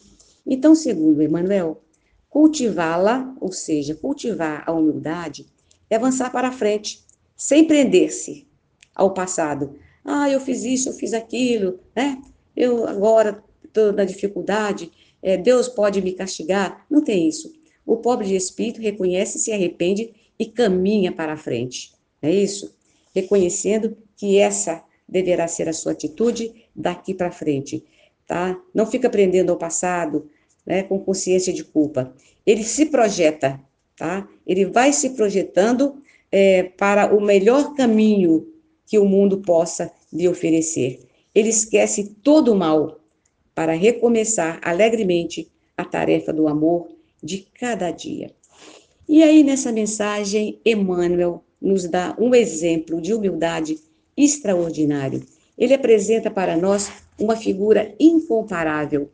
Então, 0.46 0.74
segundo 0.74 1.22
Emmanuel, 1.22 1.82
cultivá-la, 2.28 3.34
ou 3.40 3.50
seja, 3.50 3.94
cultivar 3.94 4.62
a 4.66 4.72
humildade, 4.72 5.46
é 5.88 5.96
avançar 5.96 6.30
para 6.30 6.52
frente, 6.52 7.02
sem 7.34 7.64
prender-se 7.64 8.46
ao 8.94 9.14
passado, 9.14 9.78
ah, 10.04 10.28
eu 10.28 10.38
fiz 10.38 10.64
isso, 10.64 10.90
eu 10.90 10.92
fiz 10.92 11.14
aquilo, 11.14 11.80
né? 11.96 12.20
Eu 12.56 12.86
agora 12.86 13.42
estou 13.64 13.92
na 13.92 14.04
dificuldade, 14.04 14.90
é, 15.22 15.36
Deus 15.36 15.68
pode 15.68 16.00
me 16.02 16.12
castigar. 16.12 16.84
Não 16.90 17.02
tem 17.02 17.28
isso. 17.28 17.52
O 17.86 17.96
pobre 17.96 18.26
de 18.26 18.36
espírito 18.36 18.80
reconhece, 18.80 19.38
se 19.38 19.52
arrepende 19.52 20.12
e 20.38 20.46
caminha 20.46 21.12
para 21.12 21.32
a 21.32 21.36
frente. 21.36 21.92
É 22.22 22.30
isso? 22.30 22.74
Reconhecendo 23.14 23.96
que 24.16 24.38
essa 24.38 24.82
deverá 25.08 25.48
ser 25.48 25.68
a 25.68 25.72
sua 25.72 25.92
atitude 25.92 26.66
daqui 26.74 27.12
para 27.12 27.32
frente, 27.32 27.84
tá? 28.26 28.58
Não 28.72 28.86
fica 28.86 29.10
prendendo 29.10 29.50
ao 29.50 29.58
passado, 29.58 30.30
né, 30.64 30.84
com 30.84 31.00
consciência 31.00 31.52
de 31.52 31.64
culpa. 31.64 32.14
Ele 32.46 32.62
se 32.62 32.86
projeta, 32.86 33.60
tá? 33.96 34.28
Ele 34.46 34.66
vai 34.66 34.92
se 34.92 35.10
projetando 35.10 36.00
é, 36.30 36.62
para 36.62 37.14
o 37.14 37.20
melhor 37.20 37.74
caminho 37.74 38.46
que 38.86 38.98
o 38.98 39.04
mundo 39.04 39.38
possa 39.38 39.90
lhe 40.12 40.28
oferecer. 40.28 41.00
Ele 41.34 41.48
esquece 41.48 42.16
todo 42.22 42.52
o 42.52 42.56
mal 42.56 43.00
para 43.54 43.72
recomeçar 43.72 44.60
alegremente 44.62 45.50
a 45.76 45.84
tarefa 45.84 46.32
do 46.32 46.48
amor 46.48 46.88
de 47.22 47.46
cada 47.58 47.90
dia. 47.90 48.30
E 49.08 49.22
aí, 49.22 49.42
nessa 49.42 49.72
mensagem, 49.72 50.60
Emmanuel 50.64 51.42
nos 51.60 51.88
dá 51.88 52.16
um 52.18 52.34
exemplo 52.34 53.00
de 53.00 53.12
humildade 53.12 53.78
extraordinário. 54.16 55.22
Ele 55.58 55.74
apresenta 55.74 56.30
para 56.30 56.56
nós 56.56 56.90
uma 57.18 57.36
figura 57.36 57.94
incomparável, 58.00 59.10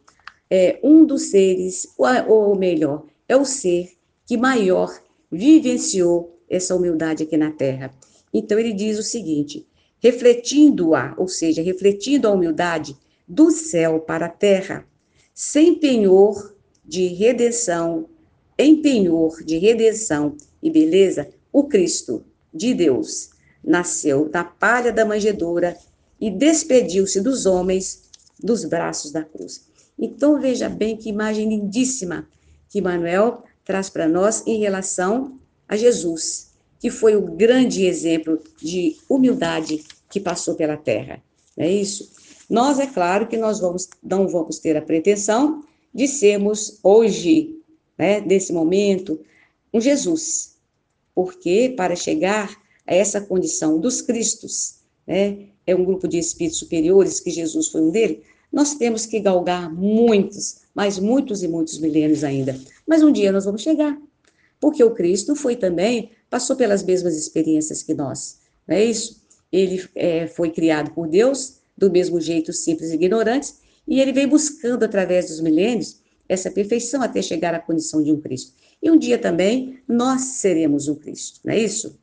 é 0.48 0.78
um 0.82 1.04
dos 1.04 1.30
seres, 1.30 1.88
ou 2.28 2.54
melhor, 2.56 3.04
é 3.28 3.36
o 3.36 3.44
ser 3.44 3.90
que 4.24 4.36
maior 4.36 4.96
vivenciou 5.30 6.38
essa 6.48 6.74
humildade 6.74 7.24
aqui 7.24 7.36
na 7.36 7.50
Terra. 7.50 7.92
Então 8.32 8.58
ele 8.58 8.72
diz 8.72 8.98
o 8.98 9.02
seguinte: 9.02 9.66
refletindo-a, 10.02 11.14
ou 11.16 11.28
seja, 11.28 11.62
refletindo 11.62 12.28
a 12.28 12.32
humildade 12.32 12.96
do 13.26 13.50
céu 13.50 14.00
para 14.00 14.26
a 14.26 14.30
terra, 14.30 14.86
sem 15.34 15.74
penhor 15.74 16.54
de 16.84 17.08
redenção, 17.08 18.08
em 18.58 18.80
penhor 18.80 19.42
de 19.42 19.58
redenção 19.58 20.36
e 20.62 20.70
beleza, 20.70 21.28
o 21.52 21.64
Cristo 21.64 22.24
de 22.52 22.72
Deus 22.72 23.30
nasceu 23.62 24.30
na 24.32 24.44
palha 24.44 24.92
da 24.92 25.04
manjedoura 25.04 25.76
e 26.20 26.30
despediu-se 26.30 27.20
dos 27.20 27.44
homens 27.44 28.04
dos 28.42 28.64
braços 28.64 29.10
da 29.10 29.22
cruz. 29.22 29.66
Então 29.98 30.40
veja 30.40 30.68
bem 30.68 30.96
que 30.96 31.08
imagem 31.08 31.48
lindíssima 31.48 32.28
que 32.68 32.80
Manuel 32.80 33.42
traz 33.64 33.90
para 33.90 34.08
nós 34.08 34.46
em 34.46 34.58
relação 34.60 35.38
a 35.68 35.76
Jesus, 35.76 36.45
que 36.78 36.90
foi 36.90 37.16
o 37.16 37.22
grande 37.22 37.84
exemplo 37.86 38.40
de 38.60 38.96
humildade 39.08 39.84
que 40.10 40.20
passou 40.20 40.54
pela 40.54 40.76
terra. 40.76 41.22
É 41.56 41.70
isso? 41.70 42.10
Nós, 42.48 42.78
é 42.78 42.86
claro 42.86 43.26
que 43.26 43.36
nós 43.36 43.60
vamos, 43.60 43.88
não 44.02 44.28
vamos 44.28 44.58
ter 44.58 44.76
a 44.76 44.82
pretensão 44.82 45.64
de 45.92 46.06
sermos 46.06 46.78
hoje, 46.82 47.56
né, 47.98 48.20
nesse 48.20 48.52
momento, 48.52 49.18
um 49.72 49.80
Jesus. 49.80 50.56
Porque 51.14 51.74
para 51.76 51.96
chegar 51.96 52.54
a 52.86 52.94
essa 52.94 53.20
condição 53.20 53.80
dos 53.80 54.00
Cristos, 54.02 54.76
né, 55.06 55.46
é 55.66 55.74
um 55.74 55.84
grupo 55.84 56.06
de 56.06 56.18
espíritos 56.18 56.58
superiores, 56.58 57.18
que 57.18 57.30
Jesus 57.30 57.68
foi 57.68 57.80
um 57.80 57.90
deles, 57.90 58.18
nós 58.52 58.74
temos 58.74 59.06
que 59.06 59.18
galgar 59.18 59.72
muitos, 59.74 60.60
mas 60.74 60.98
muitos 60.98 61.42
e 61.42 61.48
muitos 61.48 61.78
milênios 61.78 62.22
ainda. 62.22 62.58
Mas 62.86 63.02
um 63.02 63.10
dia 63.10 63.32
nós 63.32 63.44
vamos 63.44 63.62
chegar. 63.62 63.98
Porque 64.60 64.82
o 64.82 64.94
Cristo 64.94 65.34
foi 65.34 65.56
também, 65.56 66.10
passou 66.30 66.56
pelas 66.56 66.82
mesmas 66.82 67.16
experiências 67.16 67.82
que 67.82 67.94
nós. 67.94 68.38
Não 68.66 68.76
é 68.76 68.84
isso? 68.84 69.22
Ele 69.52 69.84
é, 69.94 70.26
foi 70.26 70.50
criado 70.50 70.90
por 70.92 71.06
Deus, 71.06 71.58
do 71.76 71.90
mesmo 71.90 72.20
jeito 72.20 72.52
simples 72.52 72.90
e 72.90 72.94
ignorantes, 72.94 73.58
e 73.86 74.00
ele 74.00 74.12
vem 74.12 74.26
buscando, 74.26 74.82
através 74.82 75.28
dos 75.28 75.40
milênios, 75.40 76.00
essa 76.28 76.50
perfeição 76.50 77.02
até 77.02 77.22
chegar 77.22 77.54
à 77.54 77.60
condição 77.60 78.02
de 78.02 78.10
um 78.10 78.20
Cristo. 78.20 78.52
E 78.82 78.90
um 78.90 78.98
dia 78.98 79.18
também 79.18 79.78
nós 79.86 80.22
seremos 80.22 80.88
um 80.88 80.94
Cristo, 80.94 81.40
não 81.44 81.52
é 81.52 81.58
isso? 81.58 81.98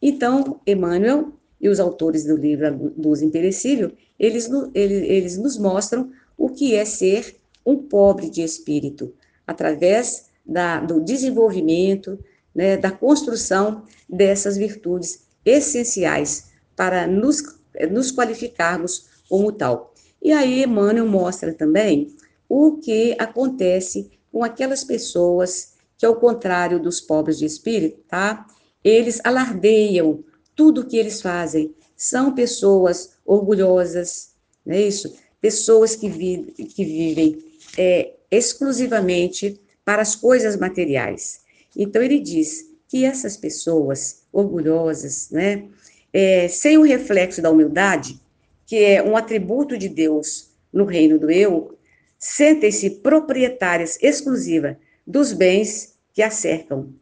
Então, 0.00 0.60
Emmanuel 0.66 1.32
e 1.60 1.68
os 1.68 1.80
autores 1.80 2.24
do 2.24 2.36
livro 2.36 2.92
Luz 2.98 3.22
Imperecível, 3.22 3.92
eles, 4.18 4.50
eles, 4.74 5.02
eles 5.08 5.38
nos 5.38 5.56
mostram 5.56 6.10
o 6.36 6.48
que 6.48 6.74
é 6.74 6.84
ser 6.84 7.36
um 7.64 7.76
pobre 7.76 8.28
de 8.28 8.42
espírito, 8.42 9.14
através 9.46 10.26
da, 10.44 10.80
do 10.80 11.00
desenvolvimento, 11.00 12.18
né, 12.54 12.76
da 12.76 12.90
construção 12.90 13.84
dessas 14.08 14.56
virtudes 14.56 15.26
essenciais 15.44 16.50
para 16.76 17.06
nos, 17.06 17.42
nos 17.90 18.10
qualificarmos 18.10 19.06
como 19.28 19.52
tal. 19.52 19.94
E 20.20 20.32
aí 20.32 20.62
Emmanuel 20.62 21.06
mostra 21.06 21.52
também 21.52 22.14
o 22.48 22.76
que 22.76 23.16
acontece 23.18 24.10
com 24.30 24.44
aquelas 24.44 24.84
pessoas 24.84 25.72
que, 25.98 26.06
ao 26.06 26.16
contrário 26.16 26.80
dos 26.80 27.00
pobres 27.00 27.38
de 27.38 27.44
espírito, 27.44 28.00
tá? 28.08 28.46
Eles 28.82 29.20
alardeiam 29.24 30.24
tudo 30.54 30.80
o 30.80 30.86
que 30.86 30.96
eles 30.96 31.20
fazem. 31.22 31.74
São 31.96 32.34
pessoas 32.34 33.12
orgulhosas, 33.24 34.32
não 34.64 34.74
é 34.74 34.82
isso? 34.82 35.14
Pessoas 35.40 35.96
que, 35.96 36.08
vi, 36.08 36.52
que 36.52 36.84
vivem 36.84 37.44
é, 37.78 38.14
exclusivamente 38.30 39.60
para 39.84 40.02
as 40.02 40.14
coisas 40.14 40.56
materiais. 40.56 41.41
Então, 41.76 42.02
ele 42.02 42.18
diz 42.18 42.70
que 42.88 43.04
essas 43.04 43.36
pessoas 43.36 44.22
orgulhosas, 44.32 45.30
né, 45.30 45.64
é, 46.12 46.46
sem 46.48 46.76
o 46.76 46.82
reflexo 46.82 47.40
da 47.40 47.50
humildade, 47.50 48.20
que 48.66 48.76
é 48.76 49.02
um 49.02 49.16
atributo 49.16 49.76
de 49.78 49.88
Deus 49.88 50.50
no 50.72 50.84
reino 50.84 51.18
do 51.18 51.30
eu, 51.30 51.78
sentem-se 52.18 52.90
proprietárias 52.90 53.98
exclusiva 54.02 54.78
dos 55.06 55.32
bens 55.32 55.96
que 56.12 56.22
a 56.22 56.30
cercam 56.30 56.94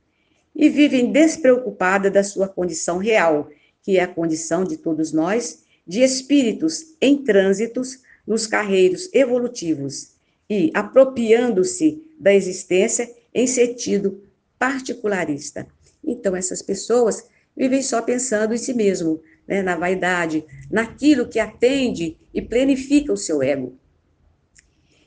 e 0.54 0.68
vivem 0.68 1.12
despreocupada 1.12 2.10
da 2.10 2.22
sua 2.22 2.48
condição 2.48 2.98
real, 2.98 3.50
que 3.82 3.98
é 3.98 4.02
a 4.02 4.08
condição 4.08 4.64
de 4.64 4.76
todos 4.76 5.12
nós, 5.12 5.62
de 5.86 6.02
espíritos 6.02 6.94
em 7.00 7.18
trânsitos 7.18 8.00
nos 8.26 8.46
carreiros 8.46 9.08
evolutivos 9.12 10.12
e 10.48 10.70
apropriando-se 10.74 12.02
da 12.18 12.34
existência 12.34 13.10
em 13.34 13.46
sentido 13.46 14.22
particularista. 14.60 15.66
Então, 16.04 16.36
essas 16.36 16.60
pessoas 16.60 17.26
vivem 17.56 17.82
só 17.82 18.02
pensando 18.02 18.52
em 18.52 18.58
si 18.58 18.74
mesmo, 18.74 19.22
né, 19.48 19.62
na 19.62 19.74
vaidade, 19.74 20.44
naquilo 20.70 21.26
que 21.26 21.38
atende 21.38 22.18
e 22.32 22.42
planifica 22.42 23.10
o 23.10 23.16
seu 23.16 23.42
ego. 23.42 23.78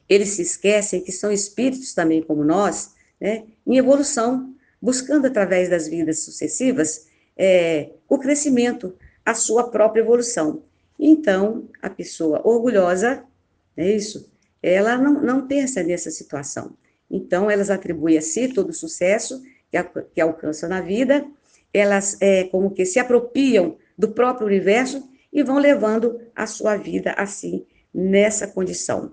Eles 0.09 0.29
se 0.29 0.41
esquecem 0.41 1.01
que 1.01 1.11
são 1.11 1.31
espíritos 1.31 1.93
também 1.93 2.23
como 2.23 2.43
nós, 2.43 2.95
né, 3.21 3.43
em 3.65 3.77
evolução, 3.77 4.55
buscando 4.81 5.27
através 5.27 5.69
das 5.69 5.87
vidas 5.87 6.19
sucessivas 6.21 7.07
é, 7.37 7.91
o 8.09 8.17
crescimento, 8.17 8.95
a 9.23 9.35
sua 9.35 9.69
própria 9.69 10.01
evolução. 10.01 10.63
Então, 10.99 11.69
a 11.79 11.91
pessoa 11.91 12.41
orgulhosa, 12.43 13.23
é 13.77 13.95
isso, 13.95 14.31
ela 14.61 14.97
não, 14.97 15.21
não 15.21 15.47
pensa 15.47 15.83
nessa 15.83 16.09
situação. 16.09 16.75
Então, 17.15 17.51
elas 17.51 17.69
atribuem 17.69 18.17
a 18.17 18.21
si 18.21 18.47
todo 18.47 18.71
o 18.71 18.73
sucesso 18.73 19.39
que, 19.71 19.77
que 20.15 20.19
alcançam 20.19 20.67
na 20.67 20.81
vida, 20.81 21.23
elas 21.71 22.17
é, 22.19 22.45
como 22.45 22.71
que 22.71 22.87
se 22.87 22.97
apropriam 22.97 23.77
do 23.95 24.07
próprio 24.07 24.47
universo 24.47 25.07
e 25.31 25.43
vão 25.43 25.59
levando 25.59 26.19
a 26.35 26.47
sua 26.47 26.75
vida 26.75 27.13
assim, 27.15 27.67
nessa 27.93 28.47
condição. 28.47 29.11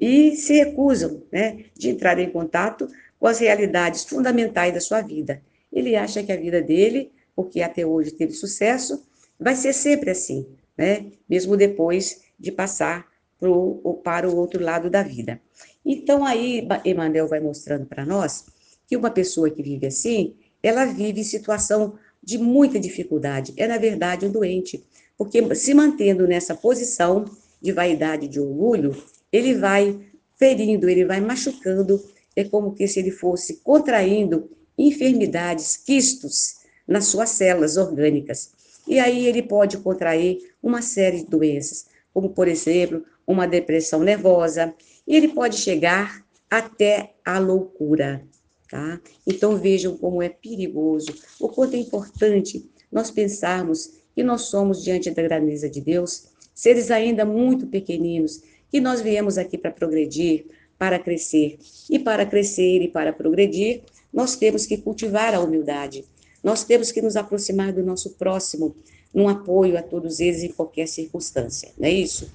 E 0.00 0.34
se 0.34 0.54
recusam 0.54 1.22
né, 1.30 1.66
de 1.76 1.90
entrar 1.90 2.18
em 2.18 2.30
contato 2.30 2.88
com 3.20 3.26
as 3.26 3.38
realidades 3.38 4.04
fundamentais 4.04 4.72
da 4.72 4.80
sua 4.80 5.02
vida. 5.02 5.42
Ele 5.70 5.94
acha 5.94 6.22
que 6.22 6.32
a 6.32 6.36
vida 6.36 6.62
dele, 6.62 7.12
porque 7.36 7.60
até 7.60 7.84
hoje 7.84 8.12
teve 8.12 8.32
sucesso, 8.32 9.06
vai 9.38 9.54
ser 9.54 9.74
sempre 9.74 10.10
assim, 10.10 10.46
né? 10.76 11.04
mesmo 11.28 11.54
depois 11.54 12.22
de 12.38 12.50
passar 12.50 13.06
pro, 13.38 14.00
para 14.02 14.28
o 14.28 14.36
outro 14.36 14.62
lado 14.62 14.88
da 14.88 15.02
vida. 15.02 15.38
Então, 15.84 16.24
aí, 16.24 16.66
Emmanuel 16.84 17.28
vai 17.28 17.40
mostrando 17.40 17.86
para 17.86 18.06
nós 18.06 18.46
que 18.86 18.96
uma 18.96 19.10
pessoa 19.10 19.50
que 19.50 19.62
vive 19.62 19.86
assim, 19.86 20.34
ela 20.62 20.84
vive 20.84 21.20
em 21.20 21.24
situação 21.24 21.94
de 22.22 22.38
muita 22.38 22.78
dificuldade. 22.78 23.52
É, 23.56 23.66
na 23.66 23.78
verdade, 23.78 24.26
um 24.26 24.30
doente, 24.30 24.84
porque 25.18 25.54
se 25.54 25.74
mantendo 25.74 26.26
nessa 26.26 26.54
posição 26.54 27.24
de 27.60 27.72
vaidade, 27.72 28.28
de 28.28 28.40
orgulho, 28.40 28.96
ele 29.32 29.54
vai 29.54 29.98
ferindo, 30.38 30.88
ele 30.88 31.04
vai 31.04 31.20
machucando, 31.20 32.02
é 32.34 32.44
como 32.44 32.74
que 32.74 32.86
se 32.86 33.00
ele 33.00 33.10
fosse 33.10 33.56
contraindo 33.62 34.50
enfermidades, 34.76 35.76
quistos, 35.76 36.62
nas 36.86 37.06
suas 37.06 37.30
células 37.30 37.76
orgânicas. 37.76 38.52
E 38.86 38.98
aí 38.98 39.26
ele 39.26 39.42
pode 39.42 39.78
contrair 39.78 40.38
uma 40.62 40.82
série 40.82 41.18
de 41.18 41.26
doenças, 41.26 41.86
como, 42.12 42.30
por 42.30 42.48
exemplo, 42.48 43.04
uma 43.26 43.46
depressão 43.46 44.00
nervosa, 44.00 44.74
e 45.06 45.16
ele 45.16 45.28
pode 45.28 45.56
chegar 45.56 46.24
até 46.50 47.14
a 47.24 47.38
loucura 47.38 48.26
tá? 48.72 48.98
Então 49.26 49.58
vejam 49.58 49.98
como 49.98 50.22
é 50.22 50.30
perigoso, 50.30 51.14
o 51.38 51.46
quanto 51.46 51.76
é 51.76 51.78
importante 51.78 52.66
nós 52.90 53.10
pensarmos 53.10 53.92
que 54.14 54.22
nós 54.22 54.42
somos 54.42 54.82
diante 54.82 55.10
da 55.10 55.22
grandeza 55.22 55.68
de 55.68 55.80
Deus, 55.80 56.28
seres 56.54 56.90
ainda 56.90 57.26
muito 57.26 57.66
pequeninos, 57.66 58.42
que 58.70 58.80
nós 58.80 59.02
viemos 59.02 59.36
aqui 59.36 59.58
para 59.58 59.70
progredir, 59.70 60.46
para 60.78 60.98
crescer. 60.98 61.58
E 61.90 61.98
para 61.98 62.24
crescer 62.24 62.80
e 62.80 62.88
para 62.88 63.12
progredir, 63.12 63.82
nós 64.10 64.36
temos 64.36 64.64
que 64.64 64.78
cultivar 64.78 65.34
a 65.34 65.40
humildade. 65.40 66.04
Nós 66.42 66.64
temos 66.64 66.90
que 66.90 67.02
nos 67.02 67.14
aproximar 67.14 67.72
do 67.72 67.82
nosso 67.82 68.10
próximo, 68.12 68.74
num 69.14 69.28
apoio 69.28 69.78
a 69.78 69.82
todos 69.82 70.18
eles 70.18 70.42
em 70.42 70.50
qualquer 70.50 70.88
circunstância, 70.88 71.70
não 71.78 71.86
é 71.86 71.92
isso? 71.92 72.30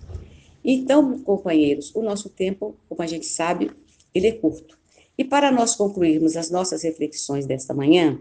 Então, 0.69 1.17
companheiros, 1.19 1.95
o 1.95 2.01
nosso 2.01 2.29
tempo, 2.29 2.75
como 2.89 3.01
a 3.01 3.07
gente 3.07 3.25
sabe, 3.25 3.71
ele 4.13 4.27
é 4.27 4.33
curto. 4.33 4.77
E 5.17 5.23
para 5.23 5.49
nós 5.49 5.77
concluirmos 5.77 6.35
as 6.35 6.51
nossas 6.51 6.83
reflexões 6.83 7.45
desta 7.45 7.73
manhã, 7.73 8.19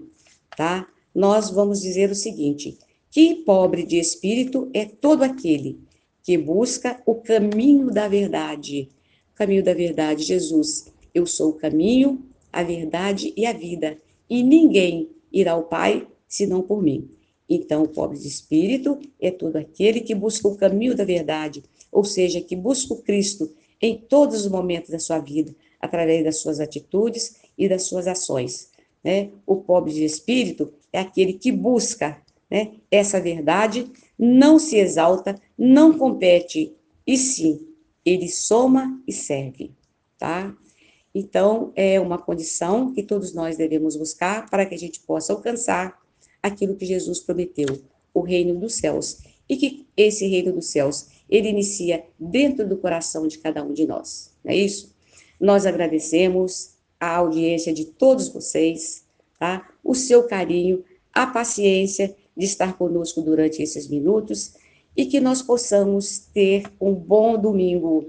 tá? 0.57 0.87
Nós 1.13 1.51
vamos 1.51 1.81
dizer 1.83 2.09
o 2.09 2.15
seguinte: 2.15 2.79
que 3.11 3.35
pobre 3.35 3.83
de 3.83 3.99
espírito 3.99 4.71
é 4.73 4.85
todo 4.85 5.25
aquele 5.25 5.81
que 6.23 6.39
busca 6.39 7.03
o 7.05 7.17
caminho 7.17 7.91
da 7.91 8.07
verdade. 8.07 8.91
Caminho 9.35 9.65
da 9.65 9.75
verdade, 9.75 10.23
Jesus. 10.23 10.93
Eu 11.13 11.27
sou 11.27 11.51
o 11.51 11.55
caminho, 11.55 12.25
a 12.53 12.63
verdade 12.63 13.35
e 13.37 13.45
a 13.45 13.53
vida, 13.53 13.99
e 14.31 14.45
ninguém 14.45 15.11
irá 15.33 15.53
ao 15.53 15.65
Pai 15.65 16.07
senão 16.29 16.63
por 16.63 16.81
mim. 16.81 17.11
Então, 17.49 17.83
o 17.83 17.89
pobre 17.89 18.19
de 18.19 18.29
espírito 18.29 18.99
é 19.21 19.33
todo 19.33 19.57
aquele 19.57 20.01
que 20.01 20.15
busca 20.15 20.47
o 20.47 20.57
caminho 20.57 20.95
da 20.95 21.05
verdade, 21.05 21.63
ou 21.97 22.05
seja, 22.05 22.43
que 22.43 22.55
busca 22.55 22.93
o 22.93 23.01
Cristo 23.01 23.51
em 23.81 23.97
todos 23.97 24.43
os 24.43 24.51
momentos 24.51 24.91
da 24.91 24.99
sua 24.99 25.19
vida, 25.19 25.57
através 25.81 26.23
das 26.23 26.37
suas 26.37 26.61
atitudes 26.61 27.37
e 27.57 27.67
das 27.67 27.85
suas 27.85 28.07
ações. 28.07 28.71
Né? 29.03 29.31
O 29.47 29.57
pobre 29.57 29.95
de 29.95 30.05
espírito 30.05 30.75
é 30.93 31.01
aquele 31.01 31.33
que 31.33 31.51
busca 31.51 32.21
né, 32.51 32.73
essa 32.91 33.19
verdade, 33.19 33.91
não 34.19 34.59
se 34.59 34.77
exalta, 34.77 35.41
não 35.57 35.97
compete, 35.97 36.77
e 37.07 37.17
sim, 37.17 37.67
ele 38.05 38.29
soma 38.29 39.03
e 39.09 39.13
serve, 39.13 39.73
tá? 40.19 40.55
Então, 41.15 41.73
é 41.75 41.99
uma 41.99 42.19
condição 42.19 42.93
que 42.93 43.03
todos 43.03 43.33
nós 43.33 43.57
devemos 43.57 43.97
buscar 43.97 44.51
para 44.51 44.67
que 44.67 44.75
a 44.75 44.79
gente 44.79 45.01
possa 45.01 45.33
alcançar 45.33 45.99
aquilo 46.43 46.77
que 46.77 46.85
Jesus 46.85 47.21
prometeu, 47.21 47.81
o 48.13 48.21
reino 48.21 48.61
dos 48.61 48.75
céus. 48.75 49.23
E 49.49 49.57
que 49.57 49.87
esse 49.97 50.27
reino 50.27 50.53
dos 50.53 50.67
céus, 50.67 51.16
ele 51.29 51.49
inicia 51.49 52.05
dentro 52.19 52.67
do 52.67 52.77
coração 52.77 53.27
de 53.27 53.39
cada 53.39 53.63
um 53.63 53.73
de 53.73 53.87
nós. 53.87 54.33
Não 54.45 54.53
é 54.53 54.57
isso? 54.57 54.95
Nós 55.41 55.67
agradecemos 55.67 56.75
a 56.99 57.17
audiência 57.17 57.73
de 57.73 57.85
todos 57.85 58.29
vocês, 58.29 59.05
tá? 59.39 59.69
O 59.85 59.95
seu 59.95 60.25
carinho, 60.25 60.85
a 61.13 61.27
paciência 61.27 62.15
de 62.37 62.45
estar 62.45 62.77
conosco 62.77 63.21
durante 63.21 63.63
esses 63.63 63.89
minutos 63.89 64.55
e 64.97 65.07
que 65.07 65.21
nós 65.21 65.43
possamos 65.43 66.19
ter 66.33 66.65
um 66.81 66.95
bom 66.95 67.39
domingo, 67.39 68.07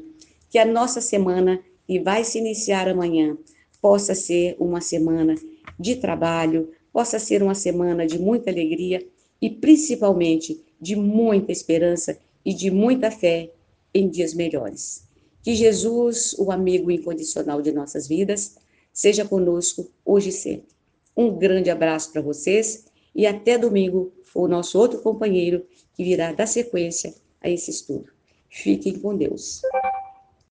que 0.50 0.58
a 0.58 0.66
nossa 0.66 1.02
semana 1.02 1.60
que 1.86 2.00
vai 2.00 2.24
se 2.24 2.38
iniciar 2.38 2.88
amanhã 2.88 3.38
possa 3.82 4.16
ser 4.16 4.56
uma 4.60 4.82
semana 4.82 5.36
de 5.80 5.96
trabalho, 5.96 6.72
possa 6.92 7.20
ser 7.20 7.44
uma 7.44 7.56
semana 7.56 8.08
de 8.08 8.18
muita 8.18 8.50
alegria 8.50 9.06
e 9.42 9.50
principalmente 9.50 10.62
de 10.80 10.96
muita 10.96 11.52
esperança 11.52 12.18
e 12.48 12.54
de 12.54 12.72
muita 12.72 13.12
fé 13.12 13.52
em 13.94 14.08
dias 14.08 14.34
melhores. 14.34 15.04
Que 15.44 15.54
Jesus, 15.54 16.34
o 16.40 16.50
amigo 16.50 16.90
incondicional 16.90 17.62
de 17.62 17.74
nossas 17.74 18.08
vidas, 18.08 18.56
seja 18.94 19.26
conosco 19.26 19.92
hoje 20.06 20.30
e 20.30 20.32
sempre. 20.32 20.70
Um 21.16 21.38
grande 21.38 21.70
abraço 21.70 22.10
para 22.14 22.22
vocês 22.22 22.86
e 23.14 23.28
até 23.28 23.58
domingo, 23.58 24.14
o 24.34 24.48
nosso 24.48 24.80
outro 24.80 25.02
companheiro 25.02 25.68
que 25.94 26.06
virá 26.06 26.32
dar 26.32 26.48
sequência 26.48 27.14
a 27.42 27.50
esse 27.50 27.70
estudo. 27.70 28.14
Fiquem 28.50 28.98
com 28.98 29.18
Deus. 29.18 29.62